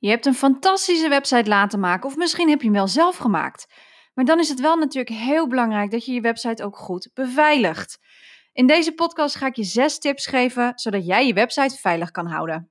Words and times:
Je 0.00 0.08
hebt 0.08 0.26
een 0.26 0.34
fantastische 0.34 1.08
website 1.08 1.48
laten 1.48 1.80
maken 1.80 2.08
of 2.08 2.16
misschien 2.16 2.48
heb 2.48 2.58
je 2.58 2.66
hem 2.66 2.76
wel 2.76 2.88
zelf 2.88 3.16
gemaakt. 3.16 3.66
Maar 4.14 4.24
dan 4.24 4.38
is 4.38 4.48
het 4.48 4.60
wel 4.60 4.76
natuurlijk 4.76 5.16
heel 5.16 5.48
belangrijk 5.48 5.90
dat 5.90 6.04
je 6.04 6.12
je 6.12 6.20
website 6.20 6.64
ook 6.64 6.76
goed 6.76 7.10
beveiligt. 7.14 7.98
In 8.52 8.66
deze 8.66 8.92
podcast 8.92 9.36
ga 9.36 9.46
ik 9.46 9.56
je 9.56 9.64
zes 9.64 9.98
tips 9.98 10.26
geven 10.26 10.72
zodat 10.74 11.06
jij 11.06 11.26
je 11.26 11.32
website 11.32 11.76
veilig 11.76 12.10
kan 12.10 12.26
houden. 12.26 12.70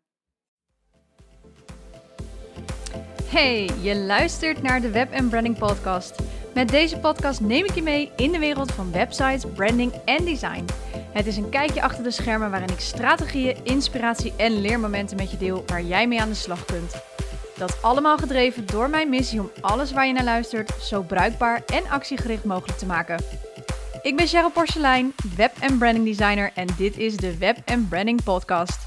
Hey, 3.23 3.69
je 3.81 3.95
luistert 3.95 4.61
naar 4.61 4.81
de 4.81 4.91
Web 4.91 5.29
Branding 5.29 5.57
Podcast. 5.57 6.15
Met 6.53 6.69
deze 6.69 6.99
podcast 6.99 7.41
neem 7.41 7.65
ik 7.65 7.75
je 7.75 7.81
mee 7.81 8.11
in 8.15 8.31
de 8.31 8.39
wereld 8.39 8.71
van 8.71 8.91
websites, 8.91 9.45
branding 9.55 9.93
en 10.05 10.25
design. 10.25 10.65
Het 11.11 11.25
is 11.25 11.37
een 11.37 11.49
kijkje 11.49 11.81
achter 11.81 12.03
de 12.03 12.11
schermen 12.11 12.51
waarin 12.51 12.69
ik 12.69 12.79
strategieën, 12.79 13.57
inspiratie 13.63 14.33
en 14.37 14.61
leermomenten 14.61 15.17
met 15.17 15.31
je 15.31 15.37
deel 15.37 15.63
waar 15.65 15.81
jij 15.81 16.07
mee 16.07 16.21
aan 16.21 16.29
de 16.29 16.35
slag 16.35 16.65
kunt. 16.65 17.16
Dat 17.57 17.77
allemaal 17.81 18.17
gedreven 18.17 18.65
door 18.65 18.89
mijn 18.89 19.09
missie 19.09 19.39
om 19.39 19.51
alles 19.61 19.91
waar 19.91 20.07
je 20.07 20.13
naar 20.13 20.23
luistert 20.23 20.71
zo 20.81 21.01
bruikbaar 21.01 21.61
en 21.65 21.89
actiegericht 21.89 22.43
mogelijk 22.43 22.77
te 22.77 22.85
maken. 22.85 23.23
Ik 24.01 24.15
ben 24.15 24.27
Cheryl 24.27 24.51
Porcelein, 24.51 25.13
web- 25.35 25.57
en 25.59 25.77
branding 25.77 26.05
designer 26.05 26.51
en 26.55 26.67
dit 26.77 26.97
is 26.97 27.17
de 27.17 27.37
Web 27.37 27.57
Branding 27.89 28.23
Podcast. 28.23 28.86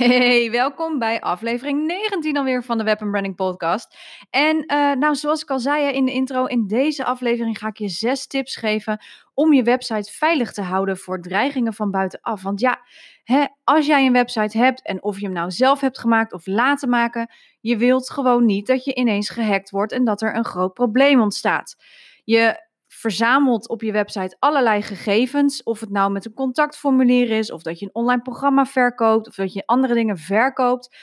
Hey, 0.00 0.50
welkom 0.50 0.98
bij 0.98 1.20
aflevering 1.20 1.86
19 1.86 2.36
alweer 2.36 2.62
van 2.62 2.78
de 2.78 2.84
Web 2.84 2.98
Branding 2.98 3.34
Podcast. 3.34 3.96
En 4.30 4.56
uh, 4.56 4.92
nou, 4.92 5.14
zoals 5.14 5.42
ik 5.42 5.50
al 5.50 5.58
zei 5.58 5.92
in 5.92 6.04
de 6.04 6.12
intro, 6.12 6.44
in 6.44 6.66
deze 6.66 7.04
aflevering 7.04 7.58
ga 7.58 7.68
ik 7.68 7.78
je 7.78 7.88
zes 7.88 8.26
tips 8.26 8.56
geven 8.56 9.00
om 9.34 9.52
je 9.52 9.62
website 9.62 10.12
veilig 10.12 10.52
te 10.52 10.62
houden 10.62 10.96
voor 10.96 11.20
dreigingen 11.20 11.74
van 11.74 11.90
buitenaf. 11.90 12.42
Want 12.42 12.60
ja, 12.60 12.80
hè, 13.24 13.44
als 13.64 13.86
jij 13.86 14.06
een 14.06 14.12
website 14.12 14.58
hebt 14.58 14.82
en 14.82 15.02
of 15.02 15.18
je 15.18 15.24
hem 15.24 15.34
nou 15.34 15.50
zelf 15.50 15.80
hebt 15.80 15.98
gemaakt 15.98 16.32
of 16.32 16.46
laten 16.46 16.88
maken, 16.88 17.30
je 17.60 17.76
wilt 17.76 18.10
gewoon 18.10 18.44
niet 18.44 18.66
dat 18.66 18.84
je 18.84 18.94
ineens 18.94 19.28
gehackt 19.30 19.70
wordt 19.70 19.92
en 19.92 20.04
dat 20.04 20.22
er 20.22 20.36
een 20.36 20.44
groot 20.44 20.74
probleem 20.74 21.20
ontstaat. 21.20 21.76
Je 22.24 22.68
verzamelt 23.00 23.68
op 23.68 23.82
je 23.82 23.92
website 23.92 24.36
allerlei 24.38 24.82
gegevens. 24.82 25.62
Of 25.62 25.80
het 25.80 25.90
nou 25.90 26.12
met 26.12 26.24
een 26.24 26.34
contactformulier 26.34 27.30
is, 27.30 27.52
of 27.52 27.62
dat 27.62 27.78
je 27.78 27.84
een 27.84 27.94
online 27.94 28.22
programma 28.22 28.66
verkoopt, 28.66 29.28
of 29.28 29.34
dat 29.34 29.52
je 29.52 29.66
andere 29.66 29.94
dingen 29.94 30.18
verkoopt. 30.18 30.96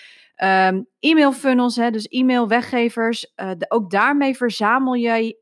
Um, 0.44 0.88
e-mail 1.00 1.32
funnels, 1.32 1.76
hè, 1.76 1.92
dus 1.92 2.08
e-mailweggevers. 2.10 3.32
Uh, 3.36 3.52
ook 3.68 3.92
daarmee 3.92 4.36
verzamel 4.36 4.94
je 4.94 5.40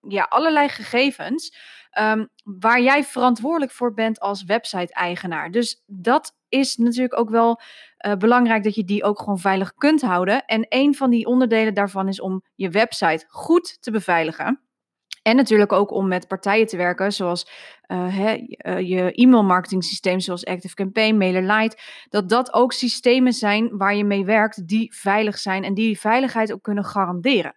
ja, 0.00 0.22
allerlei 0.22 0.68
gegevens. 0.68 1.56
Um, 1.98 2.28
waar 2.44 2.80
jij 2.80 3.04
verantwoordelijk 3.04 3.72
voor 3.72 3.94
bent 3.94 4.20
als 4.20 4.44
website-eigenaar. 4.44 5.50
Dus 5.50 5.82
dat 5.86 6.36
is 6.48 6.76
natuurlijk 6.76 7.18
ook 7.18 7.30
wel 7.30 7.60
uh, 8.06 8.14
belangrijk 8.14 8.64
dat 8.64 8.74
je 8.74 8.84
die 8.84 9.04
ook 9.04 9.18
gewoon 9.18 9.38
veilig 9.38 9.74
kunt 9.74 10.02
houden. 10.02 10.44
En 10.44 10.66
een 10.68 10.94
van 10.94 11.10
die 11.10 11.26
onderdelen 11.26 11.74
daarvan 11.74 12.08
is 12.08 12.20
om 12.20 12.42
je 12.54 12.70
website 12.70 13.24
goed 13.28 13.76
te 13.82 13.90
beveiligen. 13.90 14.65
En 15.26 15.36
natuurlijk 15.36 15.72
ook 15.72 15.90
om 15.90 16.08
met 16.08 16.28
partijen 16.28 16.66
te 16.66 16.76
werken, 16.76 17.12
zoals 17.12 17.50
hè, 17.86 18.36
uh, 18.36 18.80
je 18.80 19.12
e-mailmarketing 19.12 19.84
systeem, 19.84 20.20
zoals 20.20 20.44
ActiveCampaign, 20.44 21.16
MailerLite. 21.16 21.76
Dat 22.08 22.28
dat 22.28 22.52
ook 22.52 22.72
systemen 22.72 23.32
zijn 23.32 23.76
waar 23.76 23.94
je 23.94 24.04
mee 24.04 24.24
werkt, 24.24 24.68
die 24.68 24.94
veilig 24.94 25.38
zijn 25.38 25.64
en 25.64 25.74
die 25.74 26.00
veiligheid 26.00 26.52
ook 26.52 26.62
kunnen 26.62 26.84
garanderen. 26.84 27.54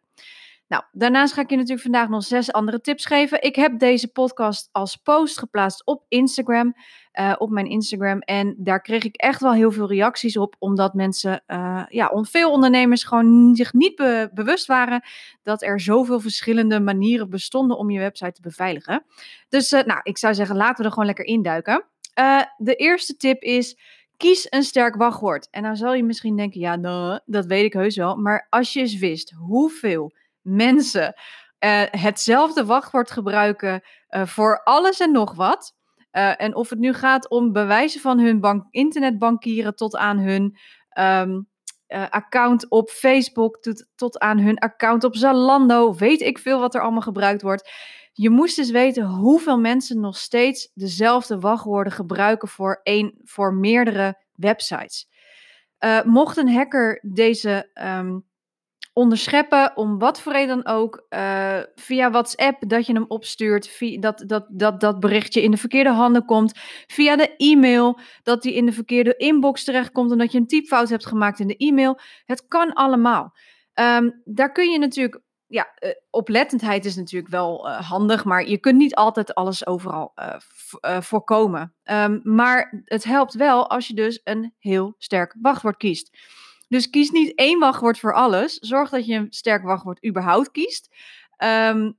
Nou, 0.70 0.84
daarnaast 0.92 1.34
ga 1.34 1.42
ik 1.42 1.50
je 1.50 1.56
natuurlijk 1.56 1.82
vandaag 1.82 2.10
nog 2.10 2.24
zes 2.24 2.52
andere 2.52 2.82
tips 2.82 3.06
geven. 3.06 3.42
Ik 3.42 3.56
heb 3.56 3.80
deze 3.80 4.08
podcast 4.08 4.70
als 4.72 4.96
post 4.96 5.40
geplaatst 5.40 5.86
op 5.86 6.06
Instagram, 6.08 6.76
uh, 7.20 7.36
op 7.38 7.50
mijn 7.50 7.66
Instagram. 7.66 8.20
En 8.20 8.56
daar 8.58 8.82
kreeg 8.82 9.04
ik 9.04 9.16
echt 9.16 9.42
wel 9.42 9.54
heel 9.54 9.72
veel 9.72 9.88
reacties 9.88 10.38
op, 10.38 10.56
omdat 10.60 10.94
mensen, 10.94 11.44
uh, 11.48 11.84
ja, 11.88 12.12
veel 12.22 12.52
ondernemers 12.52 13.04
gewoon 13.04 13.56
zich 13.56 13.74
niet 13.74 13.96
be 13.96 14.30
bewust 14.34 14.66
waren 14.66 15.04
dat 15.44 15.62
er 15.62 15.80
zoveel 15.80 16.20
verschillende 16.20 16.80
manieren 16.80 17.30
bestonden 17.30 17.78
om 17.78 17.90
je 17.90 18.00
website 18.00 18.32
te 18.32 18.42
beveiligen. 18.42 19.06
Dus, 19.48 19.72
uh, 19.72 19.84
nou, 19.84 20.00
ik 20.04 20.18
zou 20.18 20.34
zeggen, 20.34 20.56
laten 20.56 20.78
we 20.78 20.84
er 20.84 20.92
gewoon 20.92 21.06
lekker 21.06 21.26
induiken. 21.26 21.86
de 22.58 22.76
eerste 22.76 23.18
tip 23.18 23.42
is. 23.42 23.80
Kies 24.18 24.48
een 24.50 24.64
sterk 24.64 24.96
wachtwoord. 24.96 25.48
En 25.52 25.64
dan 25.64 25.76
zal 25.76 25.94
je 25.94 26.04
misschien 26.04 26.36
denken, 26.36 26.60
ja, 26.60 26.76
nou, 26.76 27.20
dat 27.26 27.46
weet 27.46 27.66
ik 27.66 27.74
heus 27.74 27.96
wel. 27.96 28.16
Maar 28.16 28.48
als 28.50 28.74
je 28.74 28.80
eens 28.80 28.98
wist 28.98 29.32
hoeveel 29.32 30.12
mensen 30.50 31.14
uh, 31.60 31.84
hetzelfde 31.92 32.66
wachtwoord 32.66 33.12
gebruiken 33.12 33.84
uh, 34.10 34.26
voor 34.26 34.64
alles 34.64 35.00
en 35.00 35.12
nog 35.12 35.36
wat. 35.36 35.78
Uh, 36.12 36.42
en 36.42 36.56
of 36.56 36.70
het 36.70 36.80
nu 36.80 36.94
gaat 36.94 37.30
om 37.30 37.52
bewijzen 37.52 38.02
van 38.02 38.20
hun 38.20 38.40
bank, 38.40 38.66
internetbankieren 38.70 39.76
tot 39.76 39.96
aan 39.96 40.18
hun 40.18 40.58
um, 41.00 41.48
account 42.10 42.70
op 42.70 42.90
Facebook, 42.90 43.62
tot, 43.62 43.86
tot 43.96 44.20
aan 44.20 44.40
hun 44.40 44.58
account 44.58 45.04
op 45.04 45.16
Zalando, 45.16 45.94
weet 45.94 46.22
ik 46.22 46.38
veel 46.38 46.60
wat 46.60 46.76
er 46.76 46.82
allemaal 46.82 47.02
gebruikt 47.02 47.42
wordt. 47.42 47.70
Je 48.14 48.30
moest 48.30 48.56
dus 48.56 48.72
weten 48.72 49.06
hoeveel 49.06 49.60
mensen 49.60 50.00
nog 50.00 50.18
steeds 50.18 50.72
dezelfde 50.74 51.40
wachtwoorden 51.40 51.94
gebruiken 51.94 52.48
voor, 52.48 52.80
een, 52.84 53.20
voor 53.24 53.54
meerdere 53.54 54.24
websites. 54.34 55.08
mocht 56.04 56.38
een 56.38 56.54
hacker 56.54 57.00
deze 57.02 57.70
um, 57.74 58.29
onderscheppen, 59.00 59.72
om 59.76 60.00
wat 60.00 60.22
voor 60.22 60.32
reden 60.32 60.64
dan 60.64 60.74
ook, 60.74 61.06
uh, 61.10 61.60
via 61.76 62.12
WhatsApp 62.12 62.70
dat 62.70 62.86
je 62.86 62.94
hem 62.94 63.06
opstuurt, 63.08 63.80
dat, 64.00 64.24
dat, 64.28 64.46
dat 64.50 64.80
dat 64.80 65.00
berichtje 65.00 65.42
in 65.42 65.52
de 65.52 65.58
verkeerde 65.58 65.90
handen 65.90 66.26
komt, 66.26 66.60
via 66.88 67.16
de 67.16 67.36
e-mail 67.38 68.00
dat 68.24 68.42
die 68.42 68.54
in 68.54 68.66
de 68.66 68.72
verkeerde 68.72 69.16
inbox 69.18 69.64
terechtkomt 69.64 70.12
omdat 70.12 70.32
je 70.32 70.38
een 70.38 70.48
typfout 70.48 70.90
hebt 70.90 71.06
gemaakt 71.06 71.40
in 71.40 71.48
de 71.48 71.58
e-mail. 71.58 72.00
Het 72.26 72.48
kan 72.48 72.74
allemaal. 72.74 73.34
Um, 73.74 74.22
daar 74.26 74.52
kun 74.52 74.72
je 74.72 74.80
natuurlijk, 74.80 75.22
ja, 75.48 75.68
uh, 75.80 75.92
oplettendheid 76.10 76.86
is 76.86 76.96
natuurlijk 76.96 77.32
wel 77.32 77.68
uh, 77.68 77.90
handig, 77.90 78.26
maar 78.26 78.48
je 78.48 78.58
kunt 78.58 78.78
niet 78.78 78.96
altijd 78.96 79.36
alles 79.36 79.68
overal 79.68 80.14
voorkomen. 81.00 81.76
Um, 81.84 82.20
maar 82.24 82.84
het 82.86 83.04
helpt 83.04 83.34
wel 83.34 83.70
als 83.70 83.88
je 83.88 83.94
dus 83.94 84.22
een 84.24 84.54
heel 84.58 84.96
sterk 84.98 85.36
wachtwoord 85.42 85.78
kiest. 85.78 86.18
Dus 86.70 86.90
kies 86.90 87.10
niet 87.10 87.36
één 87.36 87.60
wachtwoord 87.60 88.00
voor 88.00 88.14
alles. 88.14 88.54
Zorg 88.54 88.90
dat 88.90 89.06
je 89.06 89.14
een 89.14 89.28
sterk 89.30 89.64
wachtwoord 89.64 90.06
überhaupt 90.06 90.52
kiest. 90.52 90.96
Um, 91.44 91.98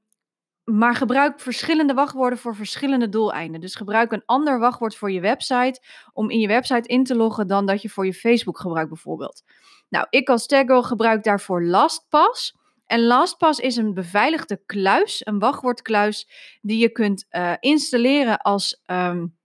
maar 0.65 0.95
gebruik 0.95 1.41
verschillende 1.41 1.95
wachtwoorden 1.95 2.39
voor 2.39 2.57
verschillende 2.57 3.09
doeleinden. 3.09 3.61
Dus 3.61 3.75
gebruik 3.75 4.13
een 4.13 4.23
ander 4.27 4.59
wachtwoord 4.59 4.97
voor 4.97 5.11
je 5.11 5.21
website 5.21 5.83
om 6.13 6.31
in 6.31 6.41
je 6.41 6.47
website 6.47 6.89
in 6.89 7.05
te 7.05 7.17
loggen 7.17 7.47
dan 7.47 7.67
dat 7.67 7.83
je 7.83 7.89
voor 7.89 8.07
je 8.07 8.15
Facebook 8.15 8.59
gebruikt 8.59 8.89
bijvoorbeeld. 8.89 9.43
Nou, 9.89 10.07
ik 10.11 10.29
als 10.29 10.47
Taggirl 10.47 10.83
gebruik 10.83 11.25
daarvoor 11.25 11.65
LastPass. 11.65 12.59
En 12.87 13.01
LastPass 13.01 13.61
is 13.61 13.77
een 13.77 13.95
beveiligde 13.95 14.63
kluis, 14.67 15.27
een 15.27 15.39
wachtwoordkluis 15.39 16.29
die 16.61 16.79
je 16.79 16.89
kunt 16.89 17.27
uh, 17.31 17.53
installeren 17.61 18.39
als 18.39 18.83
um, 18.87 19.39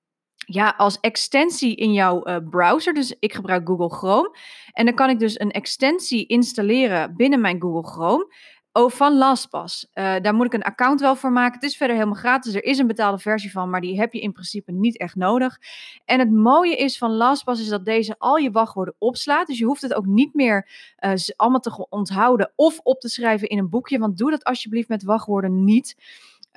ja, 0.45 0.73
als 0.77 0.99
extensie 0.99 1.75
in 1.75 1.93
jouw 1.93 2.27
uh, 2.27 2.37
browser. 2.49 2.93
Dus 2.93 3.15
ik 3.19 3.33
gebruik 3.33 3.67
Google 3.67 3.89
Chrome. 3.89 4.37
En 4.71 4.85
dan 4.85 4.95
kan 4.95 5.09
ik 5.09 5.19
dus 5.19 5.39
een 5.39 5.51
extensie 5.51 6.25
installeren 6.25 7.15
binnen 7.15 7.41
mijn 7.41 7.61
Google 7.61 7.91
Chrome. 7.91 8.33
Oh, 8.71 8.91
van 8.91 9.17
LastPass. 9.17 9.87
Uh, 9.93 10.15
daar 10.21 10.33
moet 10.33 10.45
ik 10.45 10.53
een 10.53 10.63
account 10.63 10.99
wel 10.99 11.15
voor 11.15 11.31
maken. 11.31 11.53
Het 11.53 11.69
is 11.69 11.77
verder 11.77 11.95
helemaal 11.95 12.19
gratis. 12.19 12.53
Er 12.53 12.63
is 12.63 12.77
een 12.77 12.87
betaalde 12.87 13.17
versie 13.17 13.51
van, 13.51 13.69
maar 13.69 13.81
die 13.81 13.99
heb 13.99 14.13
je 14.13 14.19
in 14.19 14.31
principe 14.31 14.71
niet 14.71 14.97
echt 14.97 15.15
nodig. 15.15 15.57
En 16.05 16.19
het 16.19 16.31
mooie 16.31 16.75
is 16.75 16.97
van 16.97 17.11
LastPass 17.11 17.61
is 17.61 17.67
dat 17.67 17.85
deze 17.85 18.15
al 18.17 18.35
je 18.35 18.51
wachtwoorden 18.51 18.95
opslaat. 18.97 19.47
Dus 19.47 19.57
je 19.57 19.65
hoeft 19.65 19.81
het 19.81 19.93
ook 19.93 20.05
niet 20.05 20.33
meer 20.33 20.69
uh, 20.99 21.13
allemaal 21.35 21.59
te 21.59 21.87
onthouden 21.89 22.51
of 22.55 22.79
op 22.79 22.99
te 22.99 23.09
schrijven 23.09 23.47
in 23.47 23.57
een 23.57 23.69
boekje. 23.69 23.99
Want 23.99 24.17
doe 24.17 24.31
dat 24.31 24.43
alsjeblieft 24.43 24.89
met 24.89 25.03
wachtwoorden 25.03 25.63
niet. 25.63 25.95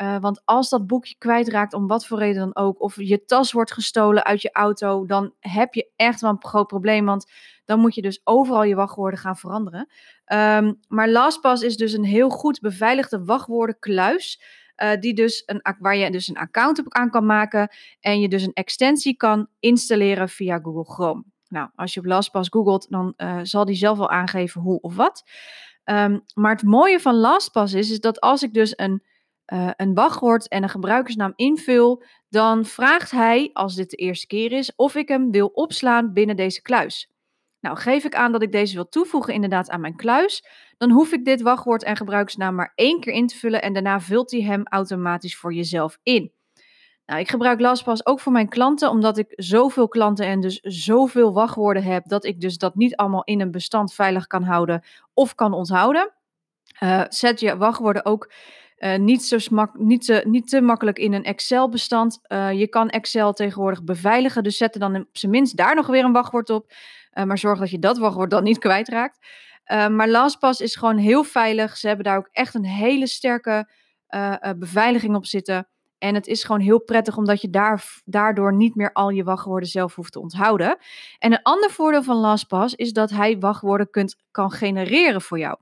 Uh, 0.00 0.19
want 0.20 0.42
als 0.44 0.69
dat 0.69 0.86
boekje 0.86 1.14
kwijtraakt, 1.19 1.75
om 1.75 1.86
wat 1.86 2.06
voor 2.06 2.19
reden 2.19 2.41
dan 2.41 2.56
ook, 2.56 2.82
of 2.82 2.97
je 2.97 3.25
tas 3.25 3.53
wordt 3.53 3.72
gestolen 3.72 4.25
uit 4.25 4.42
je 4.42 4.53
auto, 4.53 5.06
dan 5.06 5.34
heb 5.41 5.75
je 5.75 5.91
echt 5.97 6.20
wel 6.20 6.31
een 6.31 6.44
groot 6.44 6.66
probleem. 6.66 7.04
Want 7.04 7.33
dan 7.65 7.80
moet 7.80 7.95
je 7.95 8.03
dus 8.03 8.21
overal 8.24 8.62
je 8.62 8.74
wachtwoorden 8.74 9.18
gaan 9.18 9.36
veranderen. 9.36 9.89
Um, 10.33 10.80
maar 10.89 11.09
LastPass 11.09 11.62
is 11.62 11.77
dus 11.77 11.92
een 11.92 12.04
heel 12.04 12.28
goed 12.28 12.60
beveiligde 12.60 13.24
wachtwoordenkluis. 13.24 14.42
Uh, 14.83 15.00
die 15.00 15.15
dus 15.15 15.42
een, 15.47 15.62
waar 15.78 15.97
je 15.97 16.10
dus 16.10 16.28
een 16.28 16.36
account 16.39 16.78
op 16.78 16.94
aan 16.94 17.10
kan 17.10 17.27
maken. 17.27 17.68
En 18.01 18.21
je 18.21 18.28
dus 18.28 18.42
een 18.42 18.53
extensie 18.53 19.16
kan 19.16 19.48
installeren 19.60 20.28
via 20.28 20.59
Google 20.59 20.92
Chrome. 20.92 21.24
Nou, 21.48 21.68
als 21.74 21.94
je 21.94 22.01
op 22.01 22.06
LastPass 22.06 22.48
googelt, 22.48 22.91
dan 22.91 23.15
uh, 23.16 23.39
zal 23.42 23.65
die 23.65 23.77
zelf 23.77 23.98
wel 23.98 24.10
aangeven 24.10 24.60
hoe 24.60 24.80
of 24.80 24.97
wat. 24.97 25.30
Um, 25.84 26.22
maar 26.34 26.53
het 26.53 26.62
mooie 26.62 27.01
van 27.01 27.15
LastPass 27.15 27.74
is, 27.74 27.91
is 27.91 28.01
dat 28.01 28.21
als 28.21 28.42
ik 28.42 28.54
dus 28.54 28.72
een 28.77 29.03
uh, 29.53 29.71
een 29.77 29.95
wachtwoord 29.95 30.48
en 30.48 30.62
een 30.62 30.68
gebruikersnaam 30.68 31.33
invul, 31.36 32.03
dan 32.28 32.65
vraagt 32.65 33.10
hij, 33.10 33.50
als 33.53 33.74
dit 33.74 33.91
de 33.91 33.97
eerste 33.97 34.27
keer 34.27 34.53
is, 34.53 34.74
of 34.77 34.95
ik 34.95 35.09
hem 35.09 35.30
wil 35.30 35.47
opslaan 35.47 36.12
binnen 36.12 36.36
deze 36.36 36.62
kluis. 36.62 37.10
Nou, 37.60 37.77
geef 37.77 38.04
ik 38.04 38.15
aan 38.15 38.33
dat 38.33 38.42
ik 38.42 38.53
deze 38.53 38.74
wil 38.74 38.89
toevoegen 38.89 39.34
inderdaad 39.34 39.71
aan 39.71 39.80
mijn 39.80 39.97
kluis, 39.97 40.45
dan 40.77 40.91
hoef 40.91 41.12
ik 41.12 41.24
dit 41.24 41.42
wachtwoord 41.42 41.83
en 41.83 41.97
gebruikersnaam 41.97 42.54
maar 42.54 42.72
één 42.74 43.00
keer 43.00 43.12
in 43.12 43.27
te 43.27 43.36
vullen 43.36 43.62
en 43.62 43.72
daarna 43.72 44.00
vult 44.00 44.30
hij 44.30 44.42
hem 44.42 44.66
automatisch 44.66 45.36
voor 45.36 45.54
jezelf 45.54 45.98
in. 46.03 46.33
Nou, 47.06 47.21
ik 47.21 47.30
gebruik 47.30 47.60
LastPass 47.60 48.06
ook 48.06 48.21
voor 48.21 48.33
mijn 48.33 48.48
klanten, 48.48 48.91
omdat 48.91 49.18
ik 49.18 49.33
zoveel 49.36 49.89
klanten 49.89 50.27
en 50.27 50.41
dus 50.41 50.59
zoveel 50.62 51.33
wachtwoorden 51.33 51.83
heb, 51.83 52.04
dat 52.04 52.24
ik 52.24 52.41
dus 52.41 52.59
dat 52.59 52.74
niet 52.74 52.97
allemaal 52.97 53.24
in 53.24 53.41
een 53.41 53.51
bestand 53.51 53.94
veilig 53.94 54.27
kan 54.27 54.42
houden 54.42 54.83
of 55.15 55.34
kan 55.34 55.53
onthouden. 55.53 56.12
Uh, 56.83 57.04
zet 57.09 57.41
je 57.41 57.56
wachtwoorden 57.56 58.04
ook 58.04 58.33
uh, 58.78 58.97
niet, 58.97 59.25
zo 59.25 59.39
smak, 59.39 59.78
niet, 59.78 60.04
te, 60.04 60.22
niet 60.25 60.48
te 60.48 60.60
makkelijk 60.60 60.98
in 60.98 61.13
een 61.13 61.25
Excel-bestand. 61.25 62.21
Uh, 62.28 62.53
je 62.53 62.69
kan 62.69 62.89
Excel 62.89 63.33
tegenwoordig 63.33 63.84
beveiligen, 63.84 64.42
dus 64.42 64.57
zet 64.57 64.75
er 64.75 64.80
dan 64.80 64.97
op 64.97 65.07
zijn 65.13 65.33
minst 65.33 65.57
daar 65.57 65.75
nog 65.75 65.86
weer 65.86 66.04
een 66.04 66.13
wachtwoord 66.13 66.51
op. 66.51 66.72
maar 67.25 67.39
zorg 67.39 67.59
dat 67.59 67.71
je 67.71 67.78
dat 67.78 67.98
wachtwoord 67.98 68.30
dan 68.30 68.42
niet 68.42 68.59
kwijtraakt. 68.69 69.19
maar 69.66 70.09
LastPass 70.09 70.60
is 70.60 70.77
gewoon 70.77 70.97
heel 70.97 71.25
veilig. 71.25 71.77
Ze 71.77 71.86
hebben 71.86 72.04
daar 72.04 72.16
ook 72.16 72.28
echt 72.33 72.54
een 72.54 72.65
hele 72.65 73.07
sterke 73.07 73.69
beveiliging 74.57 75.16
op 75.16 75.27
zitten. 75.27 75.69
En 75.98 76.15
het 76.15 76.27
is 76.27 76.45
gewoon 76.45 76.60
heel 76.60 76.80
prettig 76.80 77.16
omdat 77.16 77.41
je 77.41 77.51
daar, 77.51 78.01
daardoor 78.04 78.54
niet 78.54 78.75
meer 78.75 78.92
al 78.92 79.10
je 79.10 79.25
wachtwoorden 79.25 79.69
zelf 79.69 79.95
hoeft 79.95 80.13
te 80.13 80.21
onthouden. 80.21 80.78
En 81.19 81.33
een 81.33 81.42
ander 81.42 81.71
voordeel 81.71 82.03
van 82.03 82.16
LastPass 82.16 82.75
is 82.75 82.92
dat 82.92 83.10
hij 83.10 83.39
wachtwoorden 83.39 83.91
kunt, 83.91 84.16
kan 84.30 84.51
genereren 84.51 85.22
voor 85.22 85.39
jou. 85.39 85.59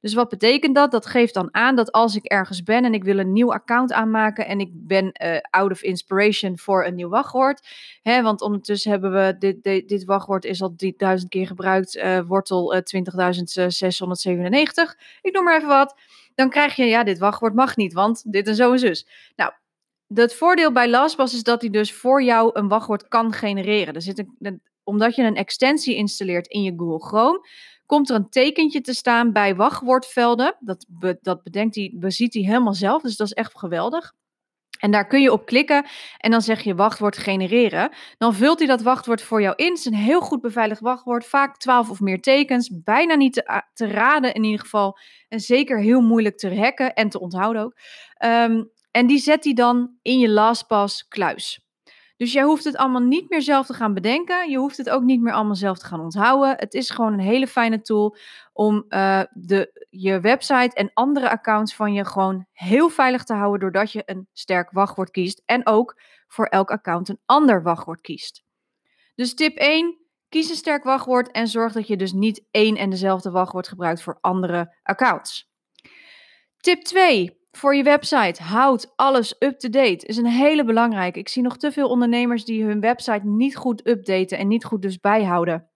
Dus 0.00 0.14
wat 0.14 0.28
betekent 0.28 0.74
dat? 0.74 0.90
Dat 0.90 1.06
geeft 1.06 1.34
dan 1.34 1.48
aan 1.54 1.76
dat 1.76 1.92
als 1.92 2.16
ik 2.16 2.24
ergens 2.24 2.62
ben 2.62 2.84
en 2.84 2.94
ik 2.94 3.04
wil 3.04 3.18
een 3.18 3.32
nieuw 3.32 3.52
account 3.52 3.92
aanmaken 3.92 4.46
en 4.46 4.60
ik 4.60 4.70
ben 4.72 5.10
uh, 5.22 5.36
out 5.50 5.70
of 5.70 5.82
inspiration 5.82 6.58
voor 6.58 6.84
een 6.84 6.94
nieuw 6.94 7.08
wachtwoord. 7.08 7.68
Hè, 8.02 8.22
want 8.22 8.40
ondertussen 8.40 8.90
hebben 8.90 9.12
we 9.12 9.36
dit, 9.38 9.62
dit, 9.62 9.88
dit 9.88 10.04
wachtwoord 10.04 10.44
is 10.44 10.62
al 10.62 10.74
duizend 10.96 11.30
keer 11.30 11.46
gebruikt, 11.46 11.96
uh, 11.96 12.20
wortel 12.26 12.74
uh, 12.74 12.80
20.697. 12.80 12.82
Ik 15.20 15.32
noem 15.32 15.44
maar 15.44 15.56
even 15.56 15.68
wat. 15.68 16.00
Dan 16.34 16.50
krijg 16.50 16.76
je, 16.76 16.84
ja, 16.84 17.04
dit 17.04 17.18
wachtwoord 17.18 17.54
mag 17.54 17.76
niet, 17.76 17.92
want 17.92 18.32
dit 18.32 18.46
en 18.46 18.54
zo 18.54 18.72
en 18.72 18.78
zus. 18.78 19.06
Nou, 19.36 19.52
het 20.14 20.34
voordeel 20.34 20.72
bij 20.72 20.88
LastPass 20.88 21.34
is 21.34 21.42
dat 21.42 21.60
hij 21.60 21.70
dus 21.70 21.92
voor 21.92 22.22
jou 22.22 22.50
een 22.52 22.68
wachtwoord 22.68 23.08
kan 23.08 23.32
genereren. 23.32 23.94
Er 23.94 24.02
zit 24.02 24.24
omdat 24.84 25.14
je 25.14 25.22
een 25.22 25.36
extensie 25.36 25.94
installeert 25.94 26.46
in 26.46 26.62
je 26.62 26.74
Google 26.76 27.06
Chrome, 27.06 27.46
komt 27.88 28.10
er 28.10 28.16
een 28.16 28.30
tekentje 28.30 28.80
te 28.80 28.94
staan 28.94 29.32
bij 29.32 29.56
wachtwoordvelden. 29.56 30.56
Dat, 30.60 30.86
dat 31.20 31.42
bedenkt 31.42 31.74
hij, 31.74 31.92
beziet 31.94 32.34
hij 32.34 32.42
helemaal 32.42 32.74
zelf, 32.74 33.02
dus 33.02 33.16
dat 33.16 33.26
is 33.26 33.32
echt 33.32 33.58
geweldig. 33.58 34.12
En 34.78 34.90
daar 34.90 35.06
kun 35.06 35.20
je 35.20 35.32
op 35.32 35.46
klikken 35.46 35.86
en 36.18 36.30
dan 36.30 36.42
zeg 36.42 36.62
je 36.62 36.74
wachtwoord 36.74 37.18
genereren. 37.18 37.92
Dan 38.18 38.34
vult 38.34 38.58
hij 38.58 38.68
dat 38.68 38.82
wachtwoord 38.82 39.22
voor 39.22 39.42
jou 39.42 39.54
in. 39.56 39.68
Het 39.68 39.78
is 39.78 39.84
een 39.84 39.94
heel 39.94 40.20
goed 40.20 40.40
beveiligd 40.40 40.80
wachtwoord, 40.80 41.26
vaak 41.26 41.56
12 41.56 41.90
of 41.90 42.00
meer 42.00 42.20
tekens. 42.20 42.70
Bijna 42.84 43.14
niet 43.14 43.32
te, 43.32 43.62
te 43.72 43.86
raden 43.86 44.34
in 44.34 44.44
ieder 44.44 44.60
geval. 44.60 44.98
En 45.28 45.40
zeker 45.40 45.80
heel 45.80 46.00
moeilijk 46.00 46.38
te 46.38 46.56
hacken 46.58 46.94
en 46.94 47.08
te 47.08 47.20
onthouden 47.20 47.62
ook. 47.62 47.76
Um, 48.24 48.70
en 48.90 49.06
die 49.06 49.18
zet 49.18 49.44
hij 49.44 49.52
dan 49.52 49.96
in 50.02 50.18
je 50.18 50.28
LastPass 50.28 51.08
kluis. 51.08 51.67
Dus 52.18 52.32
jij 52.32 52.42
hoeft 52.42 52.64
het 52.64 52.76
allemaal 52.76 53.02
niet 53.02 53.30
meer 53.30 53.42
zelf 53.42 53.66
te 53.66 53.74
gaan 53.74 53.94
bedenken. 53.94 54.50
Je 54.50 54.58
hoeft 54.58 54.76
het 54.76 54.90
ook 54.90 55.02
niet 55.02 55.20
meer 55.20 55.32
allemaal 55.32 55.54
zelf 55.54 55.78
te 55.78 55.86
gaan 55.86 56.00
onthouden. 56.00 56.56
Het 56.56 56.74
is 56.74 56.90
gewoon 56.90 57.12
een 57.12 57.18
hele 57.20 57.46
fijne 57.46 57.80
tool 57.80 58.16
om 58.52 58.84
uh, 58.88 59.22
de, 59.32 59.86
je 59.90 60.20
website 60.20 60.74
en 60.74 60.90
andere 60.94 61.30
accounts 61.30 61.74
van 61.74 61.92
je 61.92 62.04
gewoon 62.04 62.46
heel 62.52 62.88
veilig 62.88 63.24
te 63.24 63.34
houden. 63.34 63.60
Doordat 63.60 63.92
je 63.92 64.02
een 64.06 64.28
sterk 64.32 64.70
wachtwoord 64.70 65.10
kiest. 65.10 65.42
En 65.44 65.66
ook 65.66 66.00
voor 66.26 66.46
elk 66.46 66.70
account 66.70 67.08
een 67.08 67.20
ander 67.26 67.62
wachtwoord 67.62 68.00
kiest. 68.00 68.44
Dus 69.14 69.34
tip 69.34 69.56
1. 69.56 69.98
Kies 70.28 70.50
een 70.50 70.56
sterk 70.56 70.84
wachtwoord 70.84 71.30
en 71.30 71.48
zorg 71.48 71.72
dat 71.72 71.86
je 71.86 71.96
dus 71.96 72.12
niet 72.12 72.44
één 72.50 72.76
en 72.76 72.90
dezelfde 72.90 73.30
wachtwoord 73.30 73.68
gebruikt 73.68 74.02
voor 74.02 74.18
andere 74.20 74.76
accounts. 74.82 75.50
Tip 76.56 76.82
2 76.82 77.38
voor 77.58 77.74
je 77.74 77.82
website. 77.82 78.42
Houd 78.42 78.92
alles 78.96 79.34
up-to-date. 79.38 80.06
Is 80.06 80.16
een 80.16 80.26
hele 80.26 80.64
belangrijke. 80.64 81.18
Ik 81.18 81.28
zie 81.28 81.42
nog 81.42 81.56
te 81.56 81.72
veel 81.72 81.88
ondernemers 81.88 82.44
die 82.44 82.64
hun 82.64 82.80
website 82.80 83.26
niet 83.26 83.56
goed 83.56 83.86
updaten 83.86 84.38
en 84.38 84.48
niet 84.48 84.64
goed 84.64 84.82
dus 84.82 85.00
bijhouden. 85.00 85.70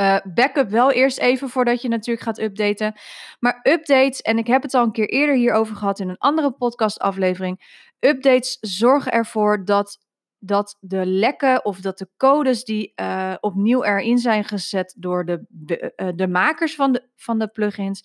Uh, 0.00 0.16
backup 0.34 0.70
wel 0.70 0.92
eerst 0.92 1.18
even 1.18 1.48
voordat 1.48 1.82
je 1.82 1.88
natuurlijk 1.88 2.26
gaat 2.26 2.40
updaten. 2.40 2.94
Maar 3.40 3.60
updates, 3.62 4.20
en 4.20 4.38
ik 4.38 4.46
heb 4.46 4.62
het 4.62 4.74
al 4.74 4.84
een 4.84 4.92
keer 4.92 5.08
eerder 5.08 5.36
hierover 5.36 5.76
gehad 5.76 6.00
in 6.00 6.08
een 6.08 6.18
andere 6.18 6.52
podcastaflevering. 6.52 7.80
Updates 7.98 8.58
zorgen 8.60 9.12
ervoor 9.12 9.64
dat 9.64 9.98
dat 10.44 10.76
de 10.80 11.06
lekken 11.06 11.64
of 11.64 11.80
dat 11.80 11.98
de 11.98 12.08
codes 12.16 12.64
die 12.64 12.92
uh, 12.96 13.34
opnieuw 13.40 13.84
erin 13.84 14.18
zijn 14.18 14.44
gezet 14.44 14.94
door 14.98 15.24
de, 15.24 15.44
de, 15.48 15.92
uh, 15.96 16.08
de 16.14 16.28
makers 16.28 16.74
van 16.74 16.92
de, 16.92 17.08
van 17.16 17.38
de 17.38 17.48
plugins, 17.48 18.04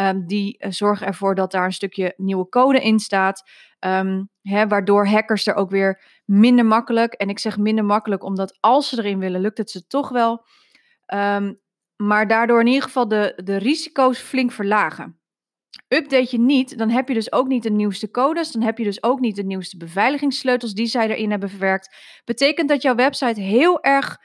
um, 0.00 0.26
die 0.26 0.56
uh, 0.58 0.70
zorgen 0.70 1.06
ervoor 1.06 1.34
dat 1.34 1.50
daar 1.50 1.64
een 1.64 1.72
stukje 1.72 2.14
nieuwe 2.16 2.48
code 2.48 2.80
in 2.80 2.98
staat. 2.98 3.50
Um, 3.80 4.28
hè, 4.42 4.68
waardoor 4.68 5.06
hackers 5.06 5.46
er 5.46 5.54
ook 5.54 5.70
weer 5.70 6.02
minder 6.24 6.64
makkelijk, 6.64 7.12
en 7.12 7.28
ik 7.28 7.38
zeg 7.38 7.58
minder 7.58 7.84
makkelijk 7.84 8.24
omdat 8.24 8.56
als 8.60 8.88
ze 8.88 8.98
erin 8.98 9.18
willen, 9.18 9.40
lukt 9.40 9.58
het 9.58 9.70
ze 9.70 9.86
toch 9.86 10.08
wel. 10.08 10.44
Um, 11.14 11.60
maar 11.96 12.26
daardoor 12.26 12.60
in 12.60 12.66
ieder 12.66 12.82
geval 12.82 13.08
de, 13.08 13.40
de 13.44 13.56
risico's 13.56 14.18
flink 14.18 14.52
verlagen. 14.52 15.20
Update 15.88 16.28
je 16.30 16.38
niet, 16.38 16.78
dan 16.78 16.90
heb 16.90 17.08
je 17.08 17.14
dus 17.14 17.32
ook 17.32 17.46
niet 17.46 17.62
de 17.62 17.70
nieuwste 17.70 18.10
codes. 18.10 18.52
Dan 18.52 18.62
heb 18.62 18.78
je 18.78 18.84
dus 18.84 19.02
ook 19.02 19.20
niet 19.20 19.36
de 19.36 19.44
nieuwste 19.44 19.76
beveiligingssleutels 19.76 20.74
die 20.74 20.86
zij 20.86 21.08
erin 21.08 21.30
hebben 21.30 21.48
verwerkt. 21.48 21.96
Betekent 22.24 22.68
dat 22.68 22.82
jouw 22.82 22.94
website 22.94 23.40
heel 23.40 23.82
erg 23.82 24.18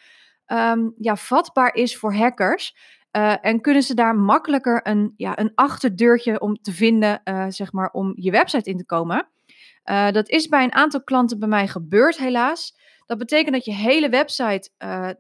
um, 0.47 0.93
ja, 0.97 1.15
vatbaar 1.15 1.75
is 1.75 1.97
voor 1.97 2.13
hackers. 2.13 2.75
Uh, 3.17 3.35
en 3.41 3.61
kunnen 3.61 3.83
ze 3.83 3.93
daar 3.93 4.15
makkelijker 4.15 4.79
een, 4.83 5.13
ja, 5.15 5.39
een 5.39 5.51
achterdeurtje 5.55 6.39
om 6.39 6.61
te 6.61 6.71
vinden, 6.71 7.21
uh, 7.23 7.45
zeg 7.47 7.71
maar, 7.71 7.89
om 7.91 8.13
je 8.15 8.31
website 8.31 8.69
in 8.69 8.77
te 8.77 8.85
komen. 8.85 9.27
Uh, 9.85 10.11
dat 10.11 10.29
is 10.29 10.47
bij 10.47 10.63
een 10.63 10.73
aantal 10.73 11.03
klanten 11.03 11.39
bij 11.39 11.47
mij 11.47 11.67
gebeurd, 11.67 12.17
helaas. 12.17 12.79
Dat 13.05 13.17
betekent 13.17 13.53
dat 13.53 13.65
je 13.65 13.73
hele 13.73 14.09
website 14.09 14.69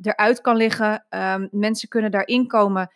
eruit 0.01 0.41
kan 0.41 0.55
liggen. 0.55 1.05
Um, 1.09 1.47
mensen 1.51 1.89
kunnen 1.89 2.11
daarin 2.11 2.47
komen 2.47 2.91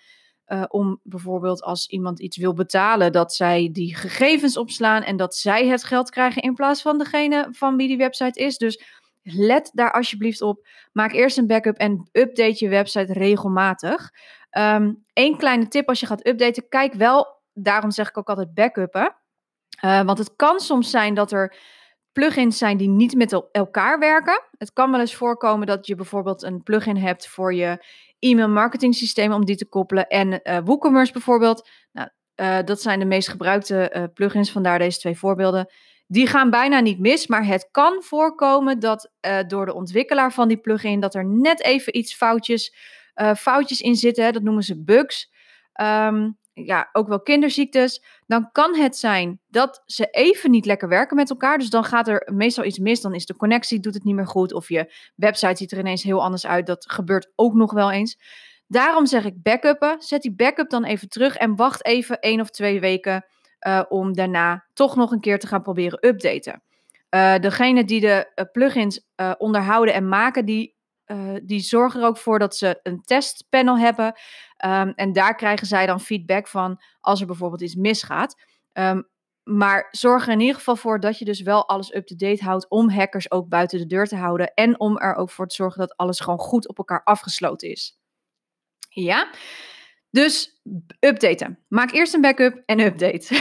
uh, 0.47 0.63
om 0.67 0.99
bijvoorbeeld 1.03 1.61
als 1.61 1.87
iemand 1.87 2.19
iets 2.19 2.37
wil 2.37 2.53
betalen, 2.53 3.11
dat 3.11 3.33
zij 3.33 3.69
die 3.71 3.95
gegevens 3.95 4.57
opslaan 4.57 5.03
en 5.03 5.17
dat 5.17 5.35
zij 5.35 5.67
het 5.67 5.83
geld 5.83 6.09
krijgen 6.09 6.41
in 6.41 6.53
plaats 6.53 6.81
van 6.81 6.97
degene 6.97 7.47
van 7.51 7.75
wie 7.75 7.87
die 7.87 7.97
website 7.97 8.39
is. 8.39 8.57
Dus 8.57 8.83
let 9.23 9.71
daar 9.73 9.91
alsjeblieft 9.91 10.41
op. 10.41 10.67
Maak 10.91 11.11
eerst 11.11 11.37
een 11.37 11.47
backup 11.47 11.77
en 11.77 12.09
update 12.11 12.65
je 12.65 12.69
website 12.69 13.13
regelmatig. 13.13 14.11
Eén 15.13 15.37
kleine 15.37 15.67
tip 15.67 15.87
als 15.87 15.99
je 15.99 16.05
gaat 16.05 16.27
updaten, 16.27 16.69
kijk 16.69 16.93
wel, 16.93 17.41
daarom 17.53 17.91
zeg 17.91 18.09
ik 18.09 18.17
ook 18.17 18.29
altijd 18.29 18.53
backuppen. 18.53 19.15
Uh, 19.85 20.01
want 20.01 20.17
het 20.17 20.35
kan 20.35 20.59
soms 20.59 20.89
zijn 20.89 21.13
dat 21.13 21.31
er 21.31 21.55
plugins 22.11 22.57
zijn 22.57 22.77
die 22.77 22.89
niet 22.89 23.15
met 23.15 23.41
elkaar 23.51 23.99
werken. 23.99 24.43
Het 24.57 24.73
kan 24.73 24.91
wel 24.91 24.99
eens 24.99 25.15
voorkomen 25.15 25.67
dat 25.67 25.87
je 25.87 25.95
bijvoorbeeld 25.95 26.43
een 26.43 26.63
plugin 26.63 26.97
hebt 26.97 27.27
voor 27.27 27.53
je 27.53 27.85
e-mail 28.29 28.49
marketing 28.49 28.95
systeem 28.95 29.33
om 29.33 29.45
die 29.45 29.55
te 29.55 29.67
koppelen 29.67 30.07
en 30.07 30.39
uh, 30.43 30.57
WooCommerce 30.63 31.13
bijvoorbeeld. 31.13 31.69
Nou, 31.91 32.09
uh, 32.35 32.59
dat 32.65 32.81
zijn 32.81 32.99
de 32.99 33.05
meest 33.05 33.29
gebruikte 33.29 33.91
uh, 33.95 34.03
plugins, 34.13 34.51
vandaar 34.51 34.79
deze 34.79 34.99
twee 34.99 35.17
voorbeelden. 35.17 35.73
Die 36.07 36.27
gaan 36.27 36.49
bijna 36.49 36.79
niet 36.79 36.99
mis, 36.99 37.27
maar 37.27 37.45
het 37.45 37.67
kan 37.71 38.03
voorkomen 38.03 38.79
dat 38.79 39.11
door 39.47 39.65
de 39.65 39.73
ontwikkelaar 39.73 40.33
van 40.33 40.47
die 40.47 40.57
plugin 40.57 40.99
dat 40.99 41.15
er 41.15 41.25
net 41.25 41.63
even 41.63 41.97
iets 41.97 42.15
foutjes, 42.15 42.75
foutjes 43.37 43.81
in 43.81 43.95
zitten. 43.95 44.33
Dat 44.33 44.43
noemen 44.43 44.63
ze 44.63 44.83
bugs. 44.83 45.31
Um, 45.81 46.37
ja, 46.63 46.89
ook 46.91 47.07
wel 47.07 47.21
kinderziektes, 47.21 48.03
dan 48.27 48.51
kan 48.51 48.75
het 48.75 48.97
zijn 48.97 49.39
dat 49.47 49.83
ze 49.85 50.07
even 50.11 50.51
niet 50.51 50.65
lekker 50.65 50.87
werken 50.87 51.15
met 51.15 51.29
elkaar. 51.29 51.57
Dus 51.57 51.69
dan 51.69 51.83
gaat 51.83 52.07
er 52.07 52.31
meestal 52.33 52.63
iets 52.63 52.79
mis, 52.79 53.01
dan 53.01 53.13
is 53.13 53.25
de 53.25 53.35
connectie, 53.35 53.79
doet 53.79 53.93
het 53.93 54.03
niet 54.03 54.15
meer 54.15 54.27
goed, 54.27 54.53
of 54.53 54.69
je 54.69 54.93
website 55.15 55.55
ziet 55.55 55.71
er 55.71 55.79
ineens 55.79 56.03
heel 56.03 56.23
anders 56.23 56.47
uit. 56.47 56.65
Dat 56.65 56.91
gebeurt 56.91 57.31
ook 57.35 57.53
nog 57.53 57.73
wel 57.73 57.91
eens. 57.91 58.17
Daarom 58.67 59.05
zeg 59.05 59.25
ik 59.25 59.41
backuppen. 59.43 59.95
Zet 59.99 60.21
die 60.21 60.35
backup 60.35 60.69
dan 60.69 60.83
even 60.83 61.09
terug 61.09 61.35
en 61.35 61.55
wacht 61.55 61.85
even 61.85 62.19
één 62.19 62.41
of 62.41 62.49
twee 62.49 62.79
weken 62.79 63.25
uh, 63.67 63.83
om 63.89 64.13
daarna 64.13 64.65
toch 64.73 64.95
nog 64.95 65.11
een 65.11 65.19
keer 65.19 65.39
te 65.39 65.47
gaan 65.47 65.61
proberen 65.61 66.07
updaten. 66.07 66.61
Uh, 67.09 67.37
degene 67.39 67.83
die 67.83 67.99
de 67.99 68.31
uh, 68.35 68.45
plugins 68.51 69.05
onderhouden 69.37 69.93
en 69.93 70.07
maken, 70.07 70.45
die 70.45 70.74
uh, 71.05 71.35
die 71.43 71.59
zorgen 71.59 72.01
er 72.01 72.07
ook 72.07 72.17
voor 72.17 72.39
dat 72.39 72.55
ze 72.55 72.79
een 72.83 73.01
testpanel 73.01 73.77
hebben. 73.77 74.05
Um, 74.65 74.89
en 74.89 75.13
daar 75.13 75.35
krijgen 75.35 75.67
zij 75.67 75.85
dan 75.85 75.99
feedback 75.99 76.47
van 76.47 76.81
als 76.99 77.21
er 77.21 77.27
bijvoorbeeld 77.27 77.61
iets 77.61 77.75
misgaat. 77.75 78.41
Um, 78.73 79.07
maar 79.43 79.87
zorg 79.91 80.25
er 80.25 80.33
in 80.33 80.39
ieder 80.39 80.55
geval 80.55 80.75
voor 80.75 80.99
dat 80.99 81.19
je 81.19 81.25
dus 81.25 81.41
wel 81.41 81.67
alles 81.67 81.93
up-to-date 81.93 82.43
houdt 82.43 82.69
om 82.69 82.89
hackers 82.89 83.31
ook 83.31 83.49
buiten 83.49 83.79
de 83.79 83.85
deur 83.85 84.07
te 84.07 84.15
houden. 84.15 84.53
En 84.53 84.79
om 84.79 84.97
er 84.97 85.15
ook 85.15 85.29
voor 85.29 85.47
te 85.47 85.55
zorgen 85.55 85.79
dat 85.79 85.97
alles 85.97 86.19
gewoon 86.19 86.39
goed 86.39 86.67
op 86.67 86.77
elkaar 86.77 87.03
afgesloten 87.03 87.69
is. 87.69 87.99
Ja, 88.89 89.29
dus 90.09 90.61
updaten. 90.99 91.59
Maak 91.67 91.91
eerst 91.91 92.13
een 92.13 92.21
backup 92.21 92.61
en 92.65 92.79
update. 92.79 93.35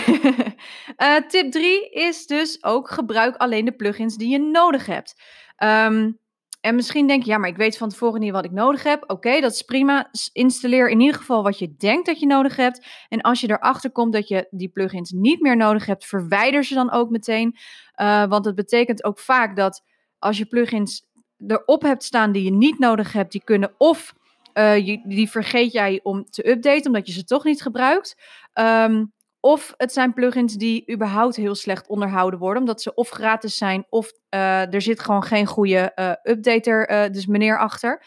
uh, 0.96 1.16
tip 1.30 1.52
3 1.52 1.90
is 1.90 2.26
dus 2.26 2.64
ook 2.64 2.90
gebruik 2.90 3.36
alleen 3.36 3.64
de 3.64 3.76
plugins 3.76 4.16
die 4.16 4.28
je 4.28 4.38
nodig 4.38 4.86
hebt. 4.86 5.22
Um, 5.58 6.18
en 6.64 6.74
misschien 6.74 7.06
denk 7.06 7.22
je, 7.22 7.30
ja, 7.30 7.38
maar 7.38 7.48
ik 7.48 7.56
weet 7.56 7.76
van 7.76 7.88
tevoren 7.88 8.20
niet 8.20 8.32
wat 8.32 8.44
ik 8.44 8.50
nodig 8.50 8.82
heb. 8.82 9.04
Oké, 9.06 9.40
dat 9.40 9.52
is 9.52 9.62
prima. 9.62 10.10
Installeer 10.32 10.90
in 10.90 11.00
ieder 11.00 11.16
geval 11.16 11.42
wat 11.42 11.58
je 11.58 11.74
denkt 11.76 12.06
dat 12.06 12.20
je 12.20 12.26
nodig 12.26 12.56
hebt. 12.56 12.86
En 13.08 13.20
als 13.20 13.40
je 13.40 13.50
erachter 13.50 13.90
komt 13.90 14.12
dat 14.12 14.28
je 14.28 14.46
die 14.50 14.68
plugins 14.68 15.10
niet 15.10 15.40
meer 15.40 15.56
nodig 15.56 15.86
hebt, 15.86 16.06
verwijder 16.06 16.64
ze 16.64 16.74
dan 16.74 16.90
ook 16.90 17.10
meteen. 17.10 17.56
Uh, 17.96 18.26
want 18.26 18.44
het 18.44 18.54
betekent 18.54 19.04
ook 19.04 19.18
vaak 19.18 19.56
dat 19.56 19.82
als 20.18 20.38
je 20.38 20.46
plugins 20.46 21.06
erop 21.46 21.82
hebt 21.82 22.02
staan 22.02 22.32
die 22.32 22.42
je 22.42 22.52
niet 22.52 22.78
nodig 22.78 23.12
hebt, 23.12 23.32
die 23.32 23.44
kunnen 23.44 23.74
of 23.78 24.14
uh, 24.54 24.98
die 25.04 25.30
vergeet 25.30 25.72
jij 25.72 26.00
om 26.02 26.24
te 26.24 26.50
updaten 26.50 26.86
omdat 26.86 27.06
je 27.06 27.12
ze 27.12 27.24
toch 27.24 27.44
niet 27.44 27.62
gebruikt. 27.62 28.16
Um, 28.54 29.12
of 29.44 29.74
het 29.76 29.92
zijn 29.92 30.12
plugins 30.12 30.54
die 30.54 30.92
überhaupt 30.92 31.36
heel 31.36 31.54
slecht 31.54 31.86
onderhouden 31.86 32.38
worden, 32.38 32.60
omdat 32.60 32.82
ze 32.82 32.94
of 32.94 33.08
gratis 33.08 33.56
zijn 33.56 33.86
of 33.88 34.12
uh, 34.34 34.74
er 34.74 34.82
zit 34.82 35.00
gewoon 35.00 35.22
geen 35.22 35.46
goede 35.46 35.92
uh, 35.96 36.12
updater, 36.22 37.12
dus 37.12 37.26
meneer 37.26 37.58
achter. 37.58 38.04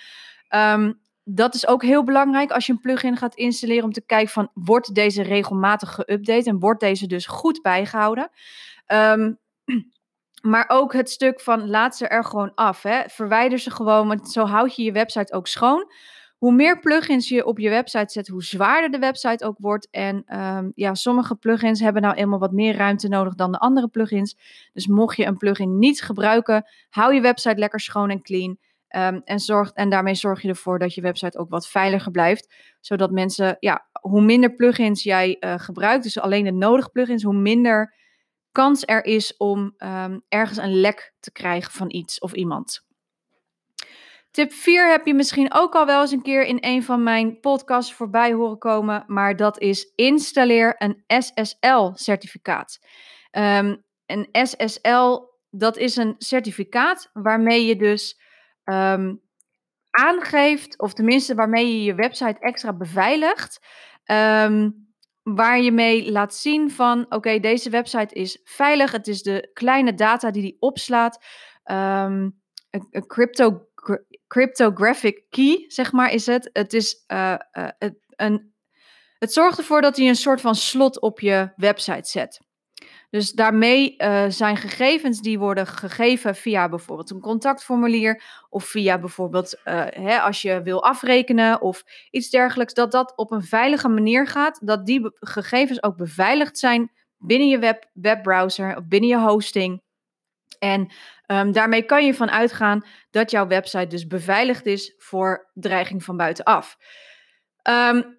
Um, 0.55 0.99
dat 1.23 1.55
is 1.55 1.67
ook 1.67 1.83
heel 1.83 2.03
belangrijk 2.03 2.51
als 2.51 2.65
je 2.65 2.71
een 2.71 2.79
plugin 2.79 3.17
gaat 3.17 3.35
installeren 3.35 3.83
om 3.83 3.91
te 3.91 4.05
kijken 4.05 4.33
van 4.33 4.49
wordt 4.53 4.95
deze 4.95 5.21
regelmatig 5.21 5.99
geüpdate 5.99 6.43
en 6.43 6.59
wordt 6.59 6.79
deze 6.79 7.07
dus 7.07 7.25
goed 7.25 7.61
bijgehouden. 7.61 8.29
Um, 8.87 9.39
maar 10.51 10.65
ook 10.67 10.93
het 10.93 11.09
stuk 11.09 11.41
van 11.41 11.69
laat 11.69 11.97
ze 11.97 12.07
er 12.07 12.25
gewoon 12.25 12.51
af. 12.55 12.83
Hè. 12.83 13.01
Verwijder 13.07 13.59
ze 13.59 13.71
gewoon, 13.71 14.07
want 14.07 14.31
zo 14.31 14.45
houd 14.45 14.75
je 14.75 14.83
je 14.83 14.91
website 14.91 15.33
ook 15.33 15.47
schoon 15.47 15.91
hoe 16.37 16.53
meer 16.53 16.79
plugins 16.79 17.29
je 17.29 17.45
op 17.45 17.59
je 17.59 17.69
website 17.69 18.11
zet, 18.11 18.27
hoe 18.27 18.43
zwaarder 18.43 18.91
de 18.91 18.99
website 18.99 19.45
ook 19.45 19.57
wordt. 19.59 19.87
En 19.89 20.39
um, 20.39 20.71
ja, 20.75 20.93
sommige 20.93 21.35
plugins 21.35 21.79
hebben 21.79 22.01
nou 22.01 22.15
eenmaal 22.15 22.39
wat 22.39 22.51
meer 22.51 22.75
ruimte 22.75 23.07
nodig 23.07 23.35
dan 23.35 23.51
de 23.51 23.57
andere 23.57 23.87
plugins. 23.87 24.37
Dus 24.73 24.87
mocht 24.87 25.17
je 25.17 25.25
een 25.25 25.37
plugin 25.37 25.79
niet 25.79 26.01
gebruiken, 26.01 26.65
hou 26.89 27.13
je 27.13 27.21
website 27.21 27.59
lekker 27.59 27.79
schoon 27.79 28.09
en 28.09 28.21
clean. 28.21 28.57
Um, 28.95 29.21
en, 29.23 29.71
en 29.73 29.89
daarmee 29.89 30.15
zorg 30.15 30.41
je 30.41 30.47
ervoor 30.47 30.79
dat 30.79 30.93
je 30.93 31.01
website 31.01 31.37
ook 31.37 31.49
wat 31.49 31.67
veiliger 31.67 32.11
blijft. 32.11 32.53
Zodat 32.79 33.11
mensen, 33.11 33.57
ja, 33.59 33.87
hoe 34.01 34.21
minder 34.21 34.55
plugins 34.55 35.03
jij 35.03 35.37
uh, 35.39 35.53
gebruikt, 35.57 36.03
dus 36.03 36.19
alleen 36.19 36.43
de 36.43 36.51
nodige 36.51 36.89
plugins, 36.89 37.23
hoe 37.23 37.37
minder 37.37 37.95
kans 38.51 38.83
er 38.85 39.05
is 39.05 39.37
om 39.37 39.73
um, 39.77 40.21
ergens 40.27 40.57
een 40.57 40.79
lek 40.79 41.13
te 41.19 41.31
krijgen 41.31 41.71
van 41.71 41.91
iets 41.91 42.19
of 42.19 42.33
iemand. 42.33 42.86
Tip 44.31 44.51
4 44.51 44.89
heb 44.89 45.05
je 45.05 45.13
misschien 45.13 45.53
ook 45.53 45.75
al 45.75 45.85
wel 45.85 46.01
eens 46.01 46.11
een 46.11 46.21
keer 46.21 46.45
in 46.45 46.57
een 46.61 46.83
van 46.83 47.03
mijn 47.03 47.39
podcasts 47.39 47.93
voorbij 47.93 48.33
horen 48.33 48.57
komen, 48.57 49.03
maar 49.07 49.35
dat 49.35 49.59
is 49.59 49.91
installeer 49.95 50.75
een 50.77 51.03
SSL-certificaat. 51.07 52.79
Um, 53.31 53.85
een 54.05 54.29
SSL, 54.31 55.19
dat 55.49 55.77
is 55.77 55.95
een 55.95 56.15
certificaat 56.17 57.09
waarmee 57.13 57.65
je 57.65 57.75
dus 57.75 58.19
um, 58.63 59.21
aangeeft, 59.89 60.79
of 60.79 60.93
tenminste 60.93 61.35
waarmee 61.35 61.77
je 61.77 61.83
je 61.83 61.95
website 61.95 62.39
extra 62.39 62.73
beveiligt, 62.73 63.65
um, 64.05 64.87
waar 65.23 65.61
je 65.61 65.71
mee 65.71 66.11
laat 66.11 66.35
zien 66.35 66.71
van, 66.71 67.05
oké, 67.09 67.39
deze 67.39 67.69
website 67.69 68.13
is 68.13 68.41
veilig, 68.43 68.91
het 68.91 69.07
is 69.07 69.21
de 69.21 69.49
kleine 69.53 69.93
data 69.93 70.31
die 70.31 70.41
die 70.41 70.57
opslaat. 70.59 71.25
Een, 71.63 72.41
een 72.69 73.07
crypto 73.07 73.66
cryptographic 74.27 75.23
key, 75.29 75.65
zeg 75.67 75.91
maar, 75.91 76.11
is 76.11 76.25
het. 76.25 76.49
Het 76.53 76.73
is 76.73 77.03
uh, 77.07 77.35
het, 77.77 77.95
een. 78.09 78.55
Het 79.19 79.33
zorgt 79.33 79.57
ervoor 79.57 79.81
dat 79.81 79.97
hij 79.97 80.07
een 80.07 80.15
soort 80.15 80.41
van 80.41 80.55
slot 80.55 80.99
op 80.99 81.19
je 81.19 81.51
website 81.55 82.09
zet. 82.09 82.45
Dus 83.09 83.31
daarmee 83.31 83.95
uh, 83.97 84.25
zijn 84.27 84.57
gegevens 84.57 85.21
die 85.21 85.39
worden 85.39 85.67
gegeven 85.67 86.35
via 86.35 86.69
bijvoorbeeld 86.69 87.11
een 87.11 87.19
contactformulier 87.19 88.23
of 88.49 88.65
via 88.65 88.99
bijvoorbeeld 88.99 89.59
hè, 89.89 90.19
als 90.19 90.41
je 90.41 90.61
wil 90.61 90.83
afrekenen 90.83 91.61
of 91.61 91.83
iets 92.11 92.29
dergelijks, 92.29 92.73
dat 92.73 92.91
dat 92.91 93.13
op 93.15 93.31
een 93.31 93.43
veilige 93.43 93.87
manier 93.87 94.27
gaat, 94.27 94.67
dat 94.67 94.85
die 94.85 95.11
gegevens 95.19 95.83
ook 95.83 95.97
beveiligd 95.97 96.57
zijn 96.57 96.91
binnen 97.17 97.47
je 97.47 97.59
web, 97.59 97.89
webbrowser 97.93 98.77
of 98.77 98.87
binnen 98.87 99.09
je 99.09 99.19
hosting. 99.19 99.81
En 100.59 100.91
um, 101.27 101.51
daarmee 101.51 101.83
kan 101.83 102.05
je 102.05 102.13
van 102.13 102.29
uitgaan 102.31 102.85
dat 103.11 103.31
jouw 103.31 103.47
website 103.47 103.87
dus 103.87 104.07
beveiligd 104.07 104.65
is 104.65 104.93
voor 104.97 105.49
dreiging 105.53 106.03
van 106.03 106.17
buitenaf. 106.17 106.77
Um, 107.69 108.17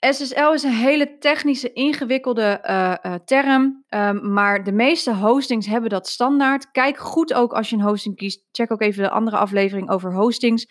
SSL 0.00 0.52
is 0.52 0.62
een 0.62 0.70
hele 0.70 1.18
technische, 1.18 1.72
ingewikkelde 1.72 2.64
uh, 2.64 2.94
uh, 3.02 3.14
term, 3.24 3.84
um, 3.88 4.32
maar 4.32 4.64
de 4.64 4.72
meeste 4.72 5.14
hostings 5.14 5.66
hebben 5.66 5.90
dat 5.90 6.08
standaard. 6.08 6.70
Kijk 6.70 6.98
goed 6.98 7.34
ook 7.34 7.52
als 7.52 7.70
je 7.70 7.76
een 7.76 7.82
hosting 7.82 8.16
kiest. 8.16 8.44
Check 8.52 8.72
ook 8.72 8.80
even 8.80 9.02
de 9.02 9.10
andere 9.10 9.36
aflevering 9.36 9.90
over 9.90 10.14
hostings. 10.14 10.66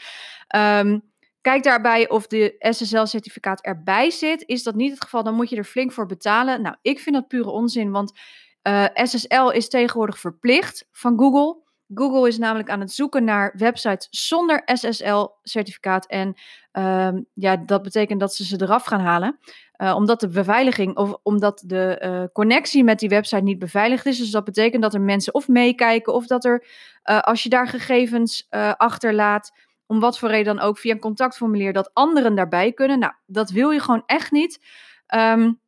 Kijk 1.45 1.63
daarbij 1.63 2.10
of 2.10 2.27
de 2.27 2.55
SSL-certificaat 2.60 3.62
erbij 3.62 4.10
zit. 4.10 4.43
Is 4.45 4.63
dat 4.63 4.75
niet 4.75 4.91
het 4.91 5.01
geval, 5.01 5.24
dan 5.24 5.34
moet 5.34 5.50
je 5.50 5.55
er 5.55 5.63
flink 5.63 5.91
voor 5.91 6.05
betalen. 6.05 6.62
Nou, 6.62 6.75
ik 6.81 7.00
vind 7.00 7.15
dat 7.15 7.27
pure 7.27 7.50
onzin, 7.50 7.91
want 7.91 8.19
eh, 8.65 8.86
SSL 8.93 9.50
is 9.50 9.69
tegenwoordig 9.69 10.19
verplicht 10.19 10.88
van 10.91 11.17
Google. 11.17 11.63
Google 11.93 12.27
is 12.27 12.38
namelijk 12.38 12.69
aan 12.69 12.79
het 12.79 12.91
zoeken 12.91 13.24
naar 13.24 13.53
websites 13.57 14.07
zonder 14.10 14.62
SSL-certificaat. 14.65 16.07
En 16.07 16.34
uh, 16.74 17.10
ja, 17.34 17.57
dat 17.57 17.81
betekent 17.81 18.19
dat 18.19 18.36
ze 18.36 18.45
ze 18.45 18.62
eraf 18.62 18.86
gaan 18.86 19.00
halen. 19.00 19.39
Uh, 19.77 19.95
omdat 19.95 20.19
de 20.19 20.27
beveiliging 20.27 20.98
of 20.98 21.17
omdat 21.24 21.63
de 21.65 22.01
uh, 22.03 22.24
connectie 22.34 22.84
met 22.84 23.00
die 23.00 23.10
website 23.10 23.43
niet 23.43 23.60
beveiligd 23.60 24.05
is. 24.05 24.17
Dus 24.17 24.31
dat 24.31 24.43
betekent 24.43 24.81
dat 24.81 24.93
er 24.93 25.01
mensen 25.01 25.34
of 25.34 25.48
meekijken 25.48 26.13
of 26.13 26.27
dat 26.27 26.45
er, 26.45 26.65
als 27.03 27.43
je 27.43 27.50
daar 27.50 27.67
gegevens 27.67 28.48
achterlaat, 28.77 29.51
om 29.86 30.00
wat 30.00 30.19
voor 30.19 30.29
reden 30.29 30.55
dan 30.55 30.65
ook 30.65 30.77
via 30.77 30.93
een 30.93 31.00
contactformulier, 31.00 31.74
dat 31.74 31.93
anderen 31.93 32.36
daarbij 32.36 32.72
kunnen. 32.72 33.00
Nou, 33.00 33.13
dat 33.25 33.50
wil 33.50 33.69
je 33.69 33.79
gewoon 33.79 34.03
echt 34.05 34.31
niet. 34.31 34.65
Um, 35.15 35.60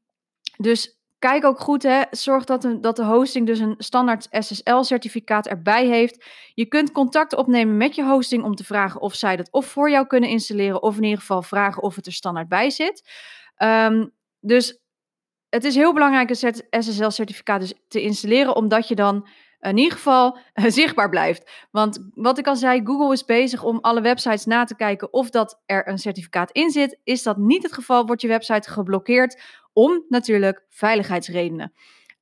dus 0.57 0.96
Kijk 1.19 1.45
ook 1.45 1.59
goed, 1.59 1.83
hè. 1.83 2.01
zorg 2.11 2.43
dat, 2.43 2.63
een, 2.63 2.81
dat 2.81 2.95
de 2.95 3.03
hosting 3.05 3.47
dus 3.47 3.59
een 3.59 3.75
standaard 3.77 4.27
SSL-certificaat 4.31 5.47
erbij 5.47 5.87
heeft. 5.87 6.25
Je 6.53 6.65
kunt 6.65 6.91
contact 6.91 7.35
opnemen 7.35 7.77
met 7.77 7.95
je 7.95 8.03
hosting 8.03 8.43
om 8.43 8.55
te 8.55 8.63
vragen 8.63 9.01
of 9.01 9.15
zij 9.15 9.35
dat 9.35 9.51
of 9.51 9.65
voor 9.65 9.89
jou 9.89 10.07
kunnen 10.07 10.29
installeren, 10.29 10.81
of 10.81 10.97
in 10.97 11.03
ieder 11.03 11.19
geval 11.19 11.41
vragen 11.41 11.83
of 11.83 11.95
het 11.95 12.05
er 12.05 12.13
standaard 12.13 12.47
bij 12.47 12.69
zit. 12.69 13.09
Um, 13.57 14.13
dus 14.39 14.79
het 15.49 15.63
is 15.63 15.75
heel 15.75 15.93
belangrijk 15.93 16.29
een 16.29 16.83
SSL-certificaat 16.83 17.59
dus 17.59 17.73
te 17.87 18.01
installeren, 18.01 18.55
omdat 18.55 18.87
je 18.87 18.95
dan 18.95 19.27
in 19.59 19.77
ieder 19.77 19.93
geval 19.93 20.37
zichtbaar 20.53 21.09
blijft. 21.09 21.67
Want 21.71 22.09
wat 22.13 22.37
ik 22.37 22.47
al 22.47 22.55
zei, 22.55 22.81
Google 22.83 23.13
is 23.13 23.25
bezig 23.25 23.63
om 23.63 23.79
alle 23.81 24.01
websites 24.01 24.45
na 24.45 24.63
te 24.63 24.75
kijken 24.75 25.13
of 25.13 25.29
dat 25.29 25.61
er 25.65 25.87
een 25.87 25.97
certificaat 25.97 26.51
in 26.51 26.69
zit. 26.69 26.99
Is 27.03 27.23
dat 27.23 27.37
niet 27.37 27.63
het 27.63 27.73
geval, 27.73 28.05
wordt 28.05 28.21
je 28.21 28.27
website 28.27 28.69
geblokkeerd 28.69 29.41
om 29.77 30.05
natuurlijk 30.09 30.65
veiligheidsredenen. 30.69 31.73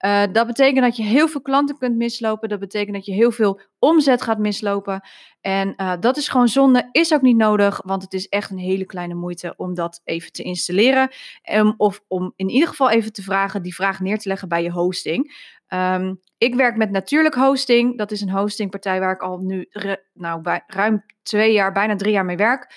Uh, 0.06 0.24
dat 0.32 0.48
betekent 0.48 0.86
dat 0.86 0.98
je 0.98 1.04
heel 1.04 1.28
veel 1.28 1.42
klanten 1.42 1.78
kunt 1.78 1.96
mislopen. 1.96 2.50
Dat 2.50 2.60
betekent 2.60 2.96
dat 2.96 3.06
je 3.06 3.14
heel 3.14 3.32
veel 3.32 3.62
omzet 3.80 4.22
gaat 4.22 4.38
mislopen. 4.38 5.02
En 5.42 5.74
uh, 5.78 5.94
dat 6.00 6.18
is 6.18 6.28
gewoon 6.28 6.48
zonde. 6.48 6.90
Is 6.92 7.14
ook 7.14 7.22
niet 7.22 7.38
nodig, 7.38 7.82
want 7.86 8.02
het 8.02 8.14
is 8.14 8.28
echt 8.28 8.52
een 8.52 8.58
hele 8.58 8.86
kleine 8.86 9.14
moeite 9.14 9.54
om 9.58 9.74
dat 9.74 10.02
even 10.04 10.32
te 10.32 10.44
installeren. 10.44 11.10
Um, 11.54 11.74
of 11.78 12.02
om 12.08 12.34
in 12.36 12.50
ieder 12.50 12.68
geval 12.68 12.90
even 12.90 13.14
te 13.14 13.22
vragen, 13.22 13.62
die 13.62 13.76
vraag 13.76 14.00
neer 14.00 14.18
te 14.18 14.30
leggen 14.30 14.50
bij 14.50 14.64
je 14.64 14.72
hosting. 14.72 15.54
Um, 15.70 16.20
ik 16.38 16.56
werk 16.56 16.76
met 16.76 16.92
Natuurlijk 16.92 17.36
Hosting. 17.36 17.98
Dat 17.98 18.12
is 18.12 18.22
een 18.22 18.30
hostingpartij 18.30 19.00
waar 19.00 19.14
ik 19.14 19.22
al 19.22 19.38
nu 19.38 19.70
nou, 20.14 20.42
bij, 20.42 20.64
ruim 20.68 21.06
twee 21.24 21.54
jaar, 21.54 21.72
bijna 21.72 21.96
drie 21.96 22.12
jaar 22.12 22.26
mee 22.26 22.38
werk. 22.38 22.74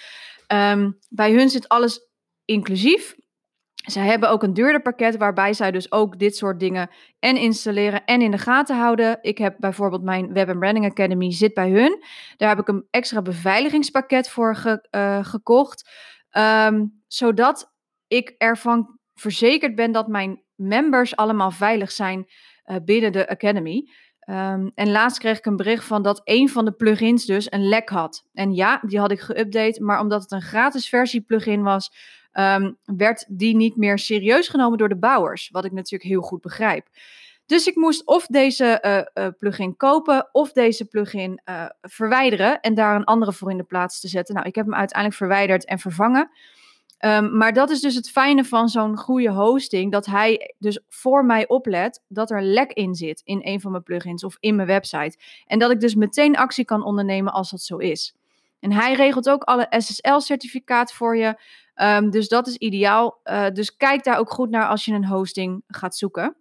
Um, 0.53 0.99
bij 1.09 1.33
hun 1.33 1.49
zit 1.49 1.69
alles 1.69 2.01
inclusief. 2.45 3.15
Zij 3.87 4.07
hebben 4.07 4.31
ook 4.31 4.43
een 4.43 4.53
duurder 4.55 4.83
pakket 4.83 5.17
waarbij 5.17 5.53
zij 5.53 5.71
dus 5.71 5.93
ook 5.93 6.19
dit 6.19 6.37
soort 6.37 6.61
dingen 6.61 6.91
en 7.19 7.37
installeren 7.37 8.05
en 8.05 8.23
in 8.23 8.31
de 8.31 8.39
gaten 8.39 8.77
houden. 8.77 9.19
Ik 9.21 9.39
heb 9.39 9.57
bijvoorbeeld 9.59 10.03
mijn 10.03 10.33
Web 10.33 10.59
Branding 10.59 10.85
Academy 10.85 11.33
zit 11.33 11.55
bij 11.55 11.71
hun. 11.71 12.03
Daar 12.37 12.49
heb 12.49 12.59
ik 12.59 12.69
een 12.69 12.87
extra 12.91 13.23
beveiligingspakket 13.23 14.29
voor 14.29 14.57
ge, 14.57 14.87
uh, 14.91 15.25
gekocht. 15.25 15.91
Um, 16.33 17.03
zodat 17.07 17.73
ik 18.07 18.35
ervan 18.39 18.99
verzekerd 19.15 19.75
ben 19.75 19.93
dat 19.93 20.09
mijn 20.09 20.43
members 20.55 21.17
allemaal 21.17 21.51
veilig 21.51 21.91
zijn 21.91 22.27
uh, 22.67 22.77
binnen 22.85 23.13
de 23.13 23.29
Academy. 23.29 23.91
Um, 24.31 24.71
en 24.75 24.91
laatst 24.91 25.19
kreeg 25.19 25.39
ik 25.39 25.47
een 25.47 25.57
bericht 25.57 25.85
van 25.85 26.03
dat 26.03 26.21
een 26.25 26.49
van 26.49 26.65
de 26.65 26.73
plugins 26.73 27.25
dus 27.25 27.53
een 27.53 27.69
lek 27.69 27.89
had. 27.89 28.25
En 28.33 28.55
ja, 28.55 28.81
die 28.87 28.99
had 28.99 29.11
ik 29.11 29.21
geüpdate, 29.21 29.83
maar 29.83 30.01
omdat 30.01 30.23
het 30.23 30.33
een 30.33 30.43
gratis 30.43 30.89
versie 30.89 31.21
plugin 31.21 31.63
was, 31.63 31.93
um, 32.39 32.77
werd 32.85 33.25
die 33.29 33.57
niet 33.57 33.77
meer 33.77 33.99
serieus 33.99 34.49
genomen 34.49 34.79
door 34.79 34.89
de 34.89 34.99
bouwers. 34.99 35.49
Wat 35.53 35.65
ik 35.65 35.73
natuurlijk 35.73 36.11
heel 36.11 36.21
goed 36.21 36.41
begrijp. 36.41 36.87
Dus 37.47 37.67
ik 37.67 37.77
moest 37.77 38.07
of 38.07 38.27
deze 38.27 38.79
uh, 39.17 39.25
uh, 39.25 39.33
plugin 39.39 39.77
kopen 39.77 40.29
of 40.33 40.53
deze 40.53 40.85
plugin 40.85 41.41
uh, 41.45 41.65
verwijderen 41.81 42.61
en 42.61 42.75
daar 42.75 42.97
een 42.97 43.05
andere 43.05 43.33
voor 43.33 43.51
in 43.51 43.57
de 43.57 43.63
plaats 43.63 44.01
te 44.01 44.09
zetten. 44.09 44.35
Nou, 44.35 44.47
ik 44.47 44.55
heb 44.55 44.65
hem 44.65 44.75
uiteindelijk 44.75 45.19
verwijderd 45.19 45.65
en 45.65 45.79
vervangen. 45.79 46.31
Um, 47.05 47.37
maar 47.37 47.53
dat 47.53 47.71
is 47.71 47.81
dus 47.81 47.95
het 47.95 48.11
fijne 48.11 48.45
van 48.45 48.69
zo'n 48.69 48.97
goede 48.97 49.31
hosting, 49.31 49.93
dat 49.93 50.07
hij 50.07 50.55
dus 50.59 50.81
voor 50.89 51.25
mij 51.25 51.49
oplet 51.49 52.03
dat 52.09 52.31
er 52.31 52.43
lek 52.43 52.73
in 52.73 52.95
zit 52.95 53.21
in 53.25 53.41
een 53.43 53.61
van 53.61 53.71
mijn 53.71 53.83
plugins 53.83 54.25
of 54.25 54.37
in 54.41 54.57
mijn 54.57 54.69
website. 54.69 55.19
En 55.47 55.59
dat 55.59 55.71
ik 55.71 55.81
dus 55.81 55.95
meteen 55.95 56.37
actie 56.37 56.65
kan 56.65 56.85
ondernemen 56.85 57.33
als 57.33 57.51
dat 57.51 57.61
zo 57.61 57.77
is. 57.77 58.15
En 58.61 58.73
hij 58.73 58.95
regelt 58.95 59.31
ook 59.31 59.43
alle 59.43 59.67
SSL-certificaat 59.71 60.93
voor 60.93 61.17
je. 61.17 61.41
Um, 61.75 62.11
dus 62.11 62.29
dat 62.29 62.47
is 62.47 62.57
ideaal. 62.57 63.21
Uh, 63.25 63.47
dus 63.51 63.77
kijk 63.77 64.05
daar 64.05 64.19
ook 64.19 64.31
goed 64.31 64.51
naar 64.51 64.67
als 64.67 64.85
je 64.85 64.93
een 64.93 65.07
hosting 65.07 65.63
gaat 65.67 65.97
zoeken. 65.97 66.37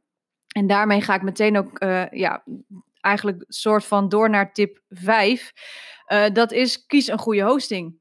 En 0.47 0.67
daarmee 0.67 1.01
ga 1.01 1.15
ik 1.15 1.21
meteen 1.21 1.57
ook 1.57 1.83
uh, 1.83 2.09
ja, 2.09 2.43
eigenlijk 3.01 3.45
soort 3.47 3.86
van 3.86 4.09
door 4.09 4.29
naar 4.29 4.53
tip 4.53 4.81
5. 4.89 5.51
dat 6.33 6.51
is 6.51 6.86
kies 6.86 7.07
een 7.07 7.17
goede 7.19 7.41
hosting. 7.41 8.00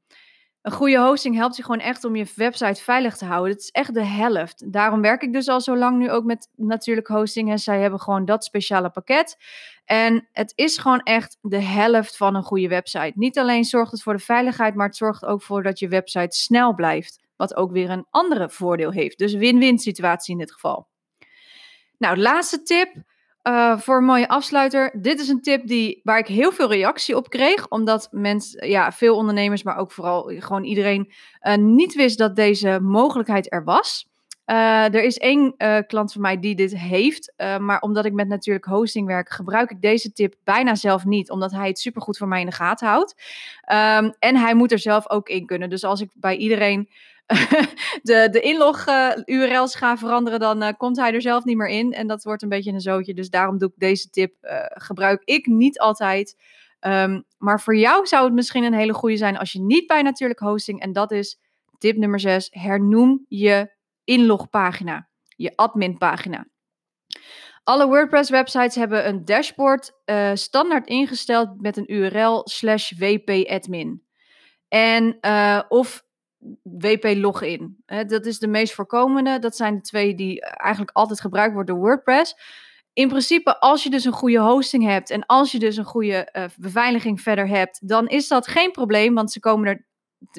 Een 0.61 0.71
goede 0.71 0.99
hosting 0.99 1.35
helpt 1.35 1.55
je 1.55 1.63
gewoon 1.63 1.79
echt 1.79 2.03
om 2.03 2.15
je 2.15 2.31
website 2.35 2.83
veilig 2.83 3.17
te 3.17 3.25
houden. 3.25 3.51
Het 3.51 3.61
is 3.61 3.69
echt 3.69 3.93
de 3.93 4.03
helft. 4.03 4.71
Daarom 4.73 5.01
werk 5.01 5.21
ik 5.21 5.33
dus 5.33 5.47
al 5.47 5.61
zo 5.61 5.77
lang 5.77 5.97
nu 5.97 6.11
ook 6.11 6.23
met 6.23 6.49
natuurlijk 6.55 7.07
hosting. 7.07 7.51
En 7.51 7.59
zij 7.59 7.81
hebben 7.81 7.99
gewoon 7.99 8.25
dat 8.25 8.43
speciale 8.43 8.89
pakket. 8.89 9.37
En 9.85 10.27
het 10.31 10.51
is 10.55 10.77
gewoon 10.77 10.99
echt 10.99 11.37
de 11.41 11.61
helft 11.61 12.17
van 12.17 12.35
een 12.35 12.43
goede 12.43 12.67
website. 12.67 13.11
Niet 13.15 13.39
alleen 13.39 13.63
zorgt 13.63 13.91
het 13.91 14.01
voor 14.01 14.13
de 14.13 14.23
veiligheid, 14.23 14.75
maar 14.75 14.87
het 14.87 14.95
zorgt 14.95 15.25
ook 15.25 15.41
voor 15.41 15.63
dat 15.63 15.79
je 15.79 15.87
website 15.87 16.37
snel 16.37 16.73
blijft. 16.73 17.19
Wat 17.35 17.55
ook 17.55 17.71
weer 17.71 17.89
een 17.89 18.07
andere 18.09 18.49
voordeel 18.49 18.91
heeft. 18.91 19.17
Dus 19.17 19.33
win-win 19.33 19.79
situatie 19.79 20.33
in 20.33 20.39
dit 20.39 20.51
geval. 20.51 20.87
Nou, 21.97 22.17
laatste 22.17 22.63
tip. 22.63 22.93
Uh, 23.47 23.77
voor 23.77 23.97
een 23.97 24.03
mooie 24.03 24.27
afsluiter. 24.27 24.95
Dit 25.01 25.19
is 25.19 25.27
een 25.27 25.41
tip 25.41 25.67
die, 25.67 26.01
waar 26.03 26.17
ik 26.17 26.27
heel 26.27 26.51
veel 26.51 26.69
reactie 26.69 27.15
op 27.15 27.29
kreeg. 27.29 27.67
Omdat 27.67 28.07
mensen, 28.11 28.69
ja, 28.69 28.91
veel 28.91 29.15
ondernemers, 29.15 29.63
maar 29.63 29.77
ook 29.77 29.91
vooral 29.91 30.31
gewoon 30.37 30.63
iedereen 30.63 31.11
uh, 31.41 31.55
niet 31.55 31.95
wist 31.95 32.17
dat 32.17 32.35
deze 32.35 32.79
mogelijkheid 32.81 33.51
er 33.53 33.63
was. 33.63 34.06
Uh, 34.47 34.93
er 34.93 35.03
is 35.03 35.17
één 35.17 35.55
klant 35.87 36.11
van 36.11 36.21
mij 36.21 36.39
die 36.39 36.55
dit 36.55 36.77
heeft. 36.77 37.33
maar 37.59 37.79
omdat 37.79 38.05
ik 38.05 38.13
met 38.13 38.27
natuurlijk 38.27 38.65
hosting 38.65 39.07
werk, 39.07 39.29
gebruik 39.29 39.71
ik 39.71 39.81
deze 39.81 40.13
tip 40.13 40.35
bijna 40.43 40.75
zelf 40.75 41.05
niet. 41.05 41.31
Omdat 41.31 41.51
hij 41.51 41.67
het 41.67 41.79
supergoed 41.79 42.17
voor 42.17 42.27
mij 42.27 42.39
in 42.39 42.45
de 42.45 42.51
gaten 42.51 42.87
houdt. 42.87 43.15
Um, 43.71 44.13
en 44.19 44.35
hij 44.35 44.53
moet 44.53 44.71
er 44.71 44.79
zelf 44.79 45.09
ook 45.09 45.29
in 45.29 45.45
kunnen. 45.45 45.69
Dus 45.69 45.83
als 45.83 46.01
ik 46.01 46.09
bij 46.13 46.35
iedereen 46.35 46.89
de, 48.01 48.27
de 48.31 48.39
inlog-URL's 48.41 49.75
ga 49.75 49.97
veranderen, 49.97 50.39
dan 50.39 50.77
komt 50.77 50.97
hij 50.97 51.13
er 51.13 51.21
zelf 51.21 51.43
niet 51.43 51.57
meer 51.57 51.69
in. 51.69 51.93
En 51.93 52.07
dat 52.07 52.23
wordt 52.23 52.41
een 52.41 52.49
beetje 52.49 52.71
een 52.71 52.81
zootje. 52.81 53.13
Dus 53.13 53.29
daarom 53.29 53.57
doe 53.57 53.69
ik 53.69 53.75
deze 53.77 54.09
tip. 54.09 54.33
Gebruik 54.69 55.21
ik 55.23 55.45
niet 55.45 55.79
altijd. 55.79 56.35
Um, 56.81 57.23
maar 57.37 57.61
voor 57.61 57.75
jou 57.75 58.05
zou 58.05 58.25
het 58.25 58.33
misschien 58.33 58.63
een 58.63 58.73
hele 58.73 58.93
goede 58.93 59.17
zijn 59.17 59.37
als 59.37 59.51
je 59.51 59.59
niet 59.59 59.87
bij 59.87 60.01
natuurlijk 60.01 60.39
hosting. 60.39 60.81
En 60.81 60.93
dat 60.93 61.11
is 61.11 61.39
tip 61.77 61.97
nummer 61.97 62.19
6. 62.19 62.47
Hernoem 62.51 63.25
je 63.27 63.75
inlogpagina. 64.07 65.09
Je 65.35 65.55
adminpagina. 65.55 66.47
Alle 67.63 67.87
WordPress-websites 67.87 68.75
hebben 68.75 69.07
een 69.07 69.25
dashboard 69.25 69.91
standaard 70.33 70.87
ingesteld 70.87 71.61
met 71.61 71.77
een 71.77 71.93
URL 71.93 72.41
slash 72.43 72.91
wp-admin. 72.91 74.03
En 74.67 75.17
of 75.67 76.03
WP 76.61 77.03
Login. 77.03 77.83
dat 77.85 78.25
is 78.25 78.39
de 78.39 78.47
meest 78.47 78.73
voorkomende. 78.73 79.39
Dat 79.39 79.55
zijn 79.55 79.75
de 79.75 79.81
twee 79.81 80.15
die 80.15 80.41
eigenlijk 80.41 80.97
altijd 80.97 81.21
gebruikt 81.21 81.53
worden 81.53 81.75
door 81.75 81.83
WordPress. 81.83 82.35
In 82.93 83.07
principe, 83.07 83.59
als 83.59 83.83
je 83.83 83.89
dus 83.89 84.05
een 84.05 84.11
goede 84.11 84.39
hosting 84.39 84.83
hebt 84.83 85.09
en 85.09 85.25
als 85.25 85.51
je 85.51 85.59
dus 85.59 85.77
een 85.77 85.85
goede 85.85 86.29
uh, 86.33 86.43
beveiliging 86.57 87.21
verder 87.21 87.47
hebt, 87.47 87.87
dan 87.87 88.07
is 88.07 88.27
dat 88.27 88.47
geen 88.47 88.71
probleem, 88.71 89.13
want 89.13 89.31
ze 89.31 89.39
komen 89.39 89.67
er, 89.67 89.87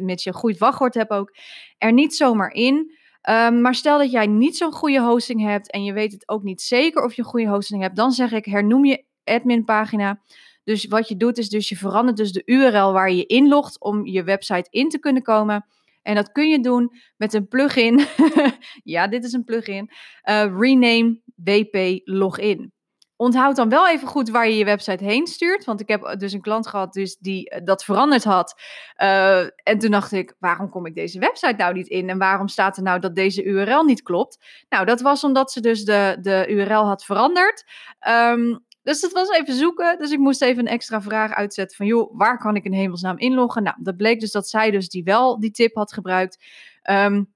mits 0.02 0.25
je 0.25 0.30
een 0.30 0.37
goed 0.37 0.58
wachtwoord 0.58 0.94
hebt 0.94 1.10
ook, 1.10 1.37
er 1.78 1.92
niet 1.92 2.14
zomaar 2.14 2.52
in. 2.52 2.98
Um, 3.28 3.60
maar 3.60 3.75
stel 3.75 3.98
dat 3.98 4.10
jij 4.10 4.26
niet 4.26 4.56
zo'n 4.56 4.72
goede 4.72 5.00
hosting 5.00 5.42
hebt 5.42 5.70
en 5.70 5.84
je 5.84 5.92
weet 5.92 6.12
het 6.12 6.28
ook 6.28 6.42
niet 6.42 6.62
zeker 6.62 7.02
of 7.02 7.14
je 7.14 7.22
een 7.22 7.28
goede 7.28 7.48
hosting 7.48 7.82
hebt, 7.82 7.96
dan 7.96 8.12
zeg 8.12 8.32
ik 8.32 8.44
hernoem 8.44 8.84
je 8.84 9.04
admin 9.25 9.64
pagina. 9.64 10.20
Dus 10.64 10.84
wat 10.84 11.08
je 11.08 11.16
doet 11.16 11.38
is 11.38 11.48
dus 11.48 11.68
je 11.68 11.76
verandert 11.76 12.16
dus 12.16 12.32
de 12.32 12.42
URL 12.44 12.92
waar 12.92 13.12
je 13.12 13.26
inlogt 13.26 13.80
om 13.80 14.06
je 14.06 14.22
website 14.22 14.66
in 14.70 14.88
te 14.88 14.98
kunnen 14.98 15.22
komen. 15.22 15.66
En 16.02 16.14
dat 16.14 16.32
kun 16.32 16.48
je 16.48 16.60
doen 16.60 16.92
met 17.16 17.34
een 17.34 17.48
plugin. 17.48 18.06
ja, 18.84 19.08
dit 19.08 19.25
is 19.25 19.32
een 19.32 19.44
plugin. 19.44 19.90
Uh, 20.25 20.54
rename 20.58 21.20
WP 21.34 22.00
Login. 22.04 22.72
Onthoud 23.20 23.56
dan 23.56 23.68
wel 23.68 23.88
even 23.88 24.08
goed 24.08 24.28
waar 24.28 24.48
je 24.48 24.56
je 24.56 24.64
website 24.64 25.04
heen 25.04 25.26
stuurt. 25.26 25.64
Want 25.64 25.80
ik 25.80 25.88
heb 25.88 26.14
dus 26.18 26.32
een 26.32 26.40
klant 26.40 26.66
gehad 26.66 26.92
dus 26.92 27.16
die 27.16 27.50
eh, 27.50 27.64
dat 27.64 27.84
veranderd 27.84 28.25
had. 28.25 28.60
Uh, 29.02 29.40
en 29.40 29.78
toen 29.78 29.90
dacht 29.90 30.12
ik, 30.12 30.34
waarom 30.38 30.68
kom 30.68 30.87
ik 30.87 30.94
deze 30.94 31.18
website 31.18 31.54
nou 31.56 31.75
niet 31.75 31.88
in? 31.88 32.08
En 32.08 32.18
waarom 32.18 32.48
staat 32.48 32.76
er 32.76 32.82
nou 32.82 33.00
dat 33.00 33.14
deze 33.14 33.44
URL 33.44 33.82
niet 33.82 34.02
klopt? 34.02 34.64
Nou, 34.68 34.84
dat 34.84 35.00
was 35.00 35.25
omdat 35.25 35.52
ze 35.52 35.60
dus 35.60 35.84
de, 35.84 36.16
de 36.21 36.47
URL 36.49 36.84
had 36.86 37.04
veranderd. 37.04 37.64
Um, 38.08 38.66
dus 38.82 39.00
dat 39.00 39.12
was 39.12 39.30
even 39.30 39.54
zoeken. 39.54 39.99
Dus 39.99 40.10
ik 40.10 40.19
moest 40.19 40.43
even 40.43 40.66
een 40.66 40.73
extra 40.73 41.02
vraag 41.02 41.32
uitzetten 41.32 41.76
van, 41.76 41.86
joh, 41.86 42.16
waar 42.16 42.38
kan 42.38 42.56
ik 42.56 42.64
in 42.64 42.73
hemelsnaam 42.73 43.19
inloggen? 43.19 43.62
Nou, 43.62 43.76
dat 43.82 43.97
bleek 43.97 44.21
dus 44.21 44.32
dat 44.32 44.49
zij 44.49 44.71
dus 44.71 44.88
die 44.88 45.04
wel 45.04 45.40
die 45.40 45.50
tip 45.50 45.75
had 45.75 45.93
gebruikt. 45.93 46.45
Um, 46.90 47.32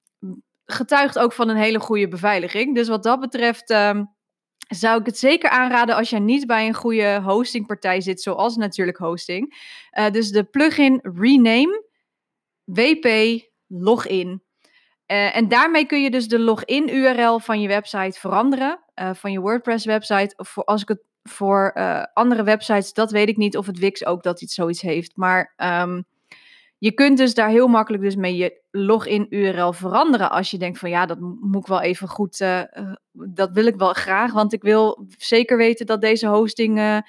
getuigt 0.64 1.18
ook 1.18 1.32
van 1.32 1.48
een 1.48 1.56
hele 1.56 1.80
goede 1.80 2.08
beveiliging. 2.08 2.74
Dus 2.74 2.88
wat 2.88 3.02
dat 3.02 3.20
betreft 3.20 3.70
um, 3.70 4.14
zou 4.74 5.00
ik 5.00 5.06
het 5.06 5.18
zeker 5.18 5.50
aanraden 5.50 5.96
als 5.96 6.10
jij 6.10 6.18
niet 6.18 6.46
bij 6.46 6.66
een 6.66 6.74
goede 6.74 7.20
hostingpartij 7.20 8.00
zit, 8.00 8.22
zoals 8.22 8.56
natuurlijk 8.56 8.98
hosting. 8.98 9.54
Uh, 9.98 10.10
dus 10.10 10.30
de 10.30 10.44
plugin 10.44 11.00
Rename 11.02 11.84
WP 12.64 13.40
Login. 13.66 14.42
Uh, 15.06 15.36
en 15.36 15.48
daarmee 15.48 15.86
kun 15.86 16.02
je 16.02 16.10
dus 16.10 16.28
de 16.28 16.38
login 16.38 16.94
URL 16.94 17.38
van 17.38 17.60
je 17.60 17.68
website 17.68 18.20
veranderen, 18.20 18.84
uh, 19.00 19.10
van 19.14 19.32
je 19.32 19.40
WordPress 19.40 19.84
website. 19.84 20.34
Of 20.36 20.48
voor, 20.48 20.64
als 20.64 20.82
ik 20.82 20.88
het 20.88 21.02
voor 21.22 21.72
andere 22.12 22.42
websites, 22.42 22.92
dat 22.92 23.10
weet 23.10 23.28
ik 23.28 23.36
niet 23.36 23.56
of 23.56 23.66
het 23.66 23.78
Wix 23.78 24.04
ook 24.04 24.22
dat 24.22 24.42
iets 24.42 24.54
zoiets 24.54 24.80
heeft. 24.80 25.16
Maar 25.16 25.54
um, 25.56 26.04
je 26.82 26.92
kunt 26.92 27.18
dus 27.18 27.34
daar 27.34 27.48
heel 27.48 27.68
makkelijk 27.68 28.02
dus 28.02 28.16
mee 28.16 28.36
je 28.36 28.60
login 28.70 29.26
URL 29.30 29.72
veranderen. 29.72 30.30
Als 30.30 30.50
je 30.50 30.58
denkt 30.58 30.78
van 30.78 30.90
ja, 30.90 31.06
dat 31.06 31.18
moet 31.20 31.62
ik 31.62 31.66
wel 31.66 31.80
even 31.80 32.08
goed, 32.08 32.40
uh, 32.40 32.58
uh, 32.58 32.92
dat 33.12 33.50
wil 33.52 33.66
ik 33.66 33.76
wel 33.76 33.92
graag. 33.92 34.32
Want 34.32 34.52
ik 34.52 34.62
wil 34.62 35.06
zeker 35.18 35.56
weten 35.56 35.86
dat 35.86 36.00
deze 36.00 36.26
hosting 36.26 37.02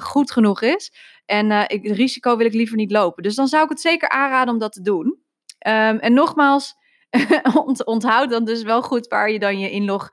goed 0.00 0.30
genoeg 0.30 0.62
is. 0.62 0.92
En 1.26 1.50
ik, 1.50 1.86
het 1.86 1.96
risico 1.96 2.36
wil 2.36 2.46
ik 2.46 2.54
liever 2.54 2.76
niet 2.76 2.90
lopen. 2.90 3.22
Dus 3.22 3.34
dan 3.34 3.48
zou 3.48 3.64
ik 3.64 3.70
het 3.70 3.80
zeker 3.80 4.08
aanraden 4.08 4.52
om 4.54 4.60
dat 4.60 4.72
te 4.72 4.82
doen. 4.82 5.06
Um, 5.06 5.98
en 5.98 6.12
nogmaals, 6.12 6.74
onthoud 7.84 8.30
dan 8.30 8.44
dus 8.44 8.62
wel 8.62 8.82
goed 8.82 9.08
waar 9.08 9.30
je 9.30 9.38
dan 9.38 9.58
je 9.58 9.70
inlog 9.70 10.10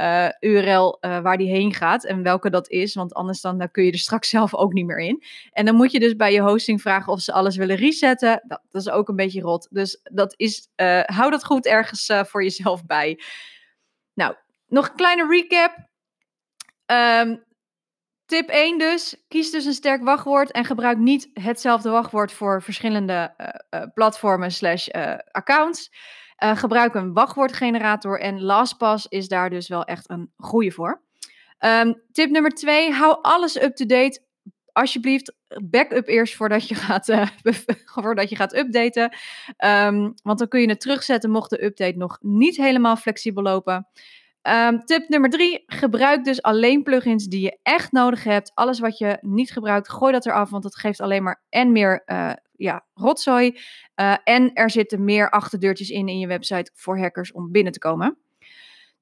uh, 0.00 0.28
URL 0.40 0.98
uh, 1.00 1.20
waar 1.20 1.36
die 1.36 1.50
heen 1.50 1.74
gaat 1.74 2.04
en 2.04 2.22
welke 2.22 2.50
dat 2.50 2.68
is, 2.68 2.94
want 2.94 3.14
anders 3.14 3.40
dan, 3.40 3.58
dan 3.58 3.70
kun 3.70 3.84
je 3.84 3.92
er 3.92 3.98
straks 3.98 4.28
zelf 4.38 4.54
ook 4.54 4.72
niet 4.72 4.86
meer 4.86 4.98
in. 4.98 5.22
En 5.52 5.64
dan 5.64 5.74
moet 5.74 5.92
je 5.92 6.00
dus 6.00 6.16
bij 6.16 6.32
je 6.32 6.40
hosting 6.40 6.80
vragen 6.80 7.12
of 7.12 7.20
ze 7.20 7.32
alles 7.32 7.56
willen 7.56 7.76
resetten. 7.76 8.42
Dat, 8.46 8.62
dat 8.70 8.82
is 8.82 8.90
ook 8.90 9.08
een 9.08 9.16
beetje 9.16 9.40
rot. 9.40 9.68
Dus 9.70 10.00
dat 10.02 10.34
is, 10.36 10.68
uh, 10.76 11.02
hou 11.04 11.30
dat 11.30 11.44
goed 11.44 11.66
ergens 11.66 12.12
voor 12.26 12.42
jezelf 12.42 12.86
bij. 12.86 13.20
Nou, 14.14 14.34
nog 14.66 14.88
een 14.88 14.94
kleine 14.94 15.26
recap. 15.26 15.88
Um, 16.86 17.48
Tip 18.26 18.48
1 18.48 18.78
dus, 18.78 19.24
kies 19.28 19.50
dus 19.50 19.64
een 19.64 19.72
sterk 19.72 20.02
wachtwoord 20.02 20.50
en 20.50 20.64
gebruik 20.64 20.98
niet 20.98 21.30
hetzelfde 21.34 21.90
wachtwoord 21.90 22.32
voor 22.32 22.62
verschillende 22.62 23.34
platformen 23.94 24.50
slash 24.50 24.88
uh, 24.88 25.14
accounts. 25.30 25.90
Uh, 26.44 26.56
gebruik 26.56 26.94
een 26.94 27.12
wachtwoordgenerator 27.12 28.20
en 28.20 28.42
LastPass 28.42 29.06
is 29.08 29.28
daar 29.28 29.50
dus 29.50 29.68
wel 29.68 29.84
echt 29.84 30.10
een 30.10 30.32
goede 30.36 30.70
voor. 30.70 31.02
Um, 31.58 32.02
tip 32.12 32.30
nummer 32.30 32.50
twee, 32.50 32.92
hou 32.92 33.18
alles 33.22 33.62
up-to-date. 33.62 34.22
Alsjeblieft, 34.72 35.34
backup 35.62 36.08
eerst 36.08 36.36
voordat 36.36 36.68
je 36.68 36.74
gaat, 36.84 37.08
uh, 37.08 37.26
voordat 37.94 38.30
je 38.30 38.36
gaat 38.36 38.56
updaten. 38.56 39.16
Um, 39.64 40.14
want 40.22 40.38
dan 40.38 40.48
kun 40.48 40.60
je 40.60 40.68
het 40.68 40.80
terugzetten 40.80 41.30
mocht 41.30 41.50
de 41.50 41.64
update 41.64 41.96
nog 41.96 42.18
niet 42.20 42.56
helemaal 42.56 42.96
flexibel 42.96 43.42
lopen. 43.42 43.88
Um, 44.42 44.84
tip 44.84 45.08
nummer 45.08 45.30
drie, 45.30 45.64
gebruik 45.66 46.24
dus 46.24 46.42
alleen 46.42 46.82
plugins 46.82 47.26
die 47.26 47.40
je 47.40 47.58
echt 47.62 47.92
nodig 47.92 48.24
hebt. 48.24 48.50
Alles 48.54 48.78
wat 48.78 48.98
je 48.98 49.18
niet 49.20 49.52
gebruikt, 49.52 49.90
gooi 49.90 50.12
dat 50.12 50.26
eraf, 50.26 50.50
want 50.50 50.62
dat 50.62 50.76
geeft 50.76 51.00
alleen 51.00 51.22
maar 51.22 51.42
en 51.48 51.72
meer 51.72 52.02
uh, 52.06 52.32
ja, 52.60 52.86
rotzooi. 52.94 53.58
Uh, 54.00 54.16
en 54.24 54.52
er 54.52 54.70
zitten 54.70 55.04
meer 55.04 55.30
achterdeurtjes 55.30 55.90
in 55.90 56.08
in 56.08 56.18
je 56.18 56.26
website 56.26 56.70
voor 56.74 56.98
hackers 56.98 57.32
om 57.32 57.50
binnen 57.50 57.72
te 57.72 57.78
komen. 57.78 58.18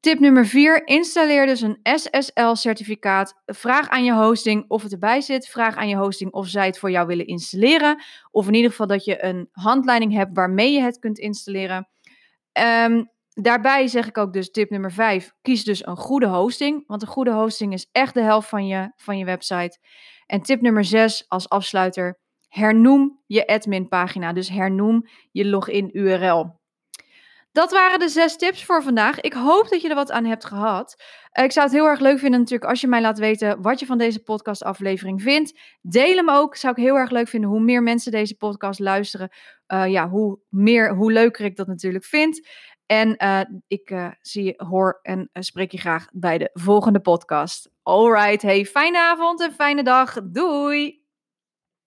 Tip 0.01 0.18
nummer 0.18 0.47
4. 0.47 0.87
Installeer 0.87 1.47
dus 1.47 1.61
een 1.61 1.79
SSL-certificaat. 1.83 3.35
Vraag 3.47 3.88
aan 3.88 4.05
je 4.05 4.12
hosting 4.12 4.64
of 4.68 4.83
het 4.83 4.92
erbij 4.92 5.21
zit. 5.21 5.49
Vraag 5.49 5.77
aan 5.77 5.88
je 5.88 5.97
hosting 5.97 6.33
of 6.33 6.47
zij 6.47 6.66
het 6.66 6.79
voor 6.79 6.90
jou 6.90 7.07
willen 7.07 7.27
installeren. 7.27 8.03
Of 8.31 8.47
in 8.47 8.55
ieder 8.55 8.71
geval 8.71 8.87
dat 8.87 9.05
je 9.05 9.25
een 9.25 9.49
handleiding 9.53 10.12
hebt 10.12 10.37
waarmee 10.37 10.73
je 10.73 10.81
het 10.81 10.99
kunt 10.99 11.18
installeren. 11.18 11.88
Um, 12.85 13.11
daarbij 13.29 13.87
zeg 13.87 14.07
ik 14.07 14.18
ook 14.18 14.33
dus 14.33 14.51
tip 14.51 14.71
nummer 14.71 14.92
5. 14.92 15.33
Kies 15.42 15.64
dus 15.64 15.87
een 15.87 15.97
goede 15.97 16.27
hosting. 16.27 16.85
Want 16.87 17.03
een 17.03 17.09
goede 17.09 17.33
hosting 17.33 17.73
is 17.73 17.88
echt 17.92 18.14
de 18.14 18.23
helft 18.23 18.49
van 18.49 18.66
je, 18.66 18.92
van 18.97 19.18
je 19.18 19.25
website. 19.25 19.79
En 20.27 20.42
tip 20.42 20.61
nummer 20.61 20.85
6 20.85 21.25
als 21.29 21.49
afsluiter. 21.49 22.18
Hernoem 22.48 23.20
je 23.26 23.46
admin 23.46 23.88
pagina. 23.88 24.32
Dus 24.32 24.48
hernoem 24.48 25.08
je 25.30 25.46
login 25.46 25.90
URL. 25.92 26.56
Dat 27.52 27.72
waren 27.72 27.98
de 27.98 28.08
zes 28.08 28.37
tips 28.37 28.64
voor 28.64 28.82
vandaag. 28.82 29.20
Ik 29.20 29.32
hoop 29.32 29.68
dat 29.68 29.80
je 29.80 29.88
er 29.88 29.94
wat 29.94 30.11
aan 30.11 30.24
hebt 30.24 30.44
gehad. 30.44 31.02
Eh, 31.30 31.44
ik 31.44 31.52
zou 31.52 31.66
het 31.66 31.74
heel 31.74 31.87
erg 31.87 32.00
leuk 32.00 32.18
vinden 32.18 32.40
natuurlijk 32.40 32.70
als 32.70 32.80
je 32.80 32.87
mij 32.87 33.00
laat 33.00 33.18
weten 33.18 33.62
wat 33.62 33.80
je 33.80 33.87
van 33.87 33.98
deze 33.98 34.22
podcastaflevering 34.22 35.22
vindt. 35.22 35.61
Deel 35.80 36.16
hem 36.16 36.30
ook. 36.30 36.56
Zou 36.56 36.74
ik 36.76 36.84
heel 36.84 36.96
erg 36.96 37.11
leuk 37.11 37.28
vinden. 37.28 37.50
Hoe 37.50 37.61
meer 37.61 37.82
mensen 37.82 38.12
deze 38.12 38.37
podcast 38.37 38.78
luisteren, 38.78 39.30
uh, 39.72 39.87
ja, 39.87 40.08
hoe, 40.08 40.38
meer, 40.48 40.94
hoe 40.94 41.12
leuker 41.12 41.44
ik 41.44 41.56
dat 41.56 41.66
natuurlijk 41.66 42.04
vind. 42.04 42.48
En 42.87 43.14
uh, 43.22 43.40
ik 43.66 44.14
zie, 44.20 44.54
hoor 44.56 44.98
en 45.02 45.30
spreek 45.32 45.72
je 45.72 45.78
graag 45.78 46.06
bij 46.12 46.38
de 46.38 46.50
volgende 46.52 47.00
podcast. 47.00 47.70
Alright, 47.82 48.42
hey, 48.42 48.64
fijne 48.64 48.98
avond 48.98 49.40
en 49.40 49.52
fijne 49.52 49.82
dag. 49.82 50.18
Doei! 50.24 50.97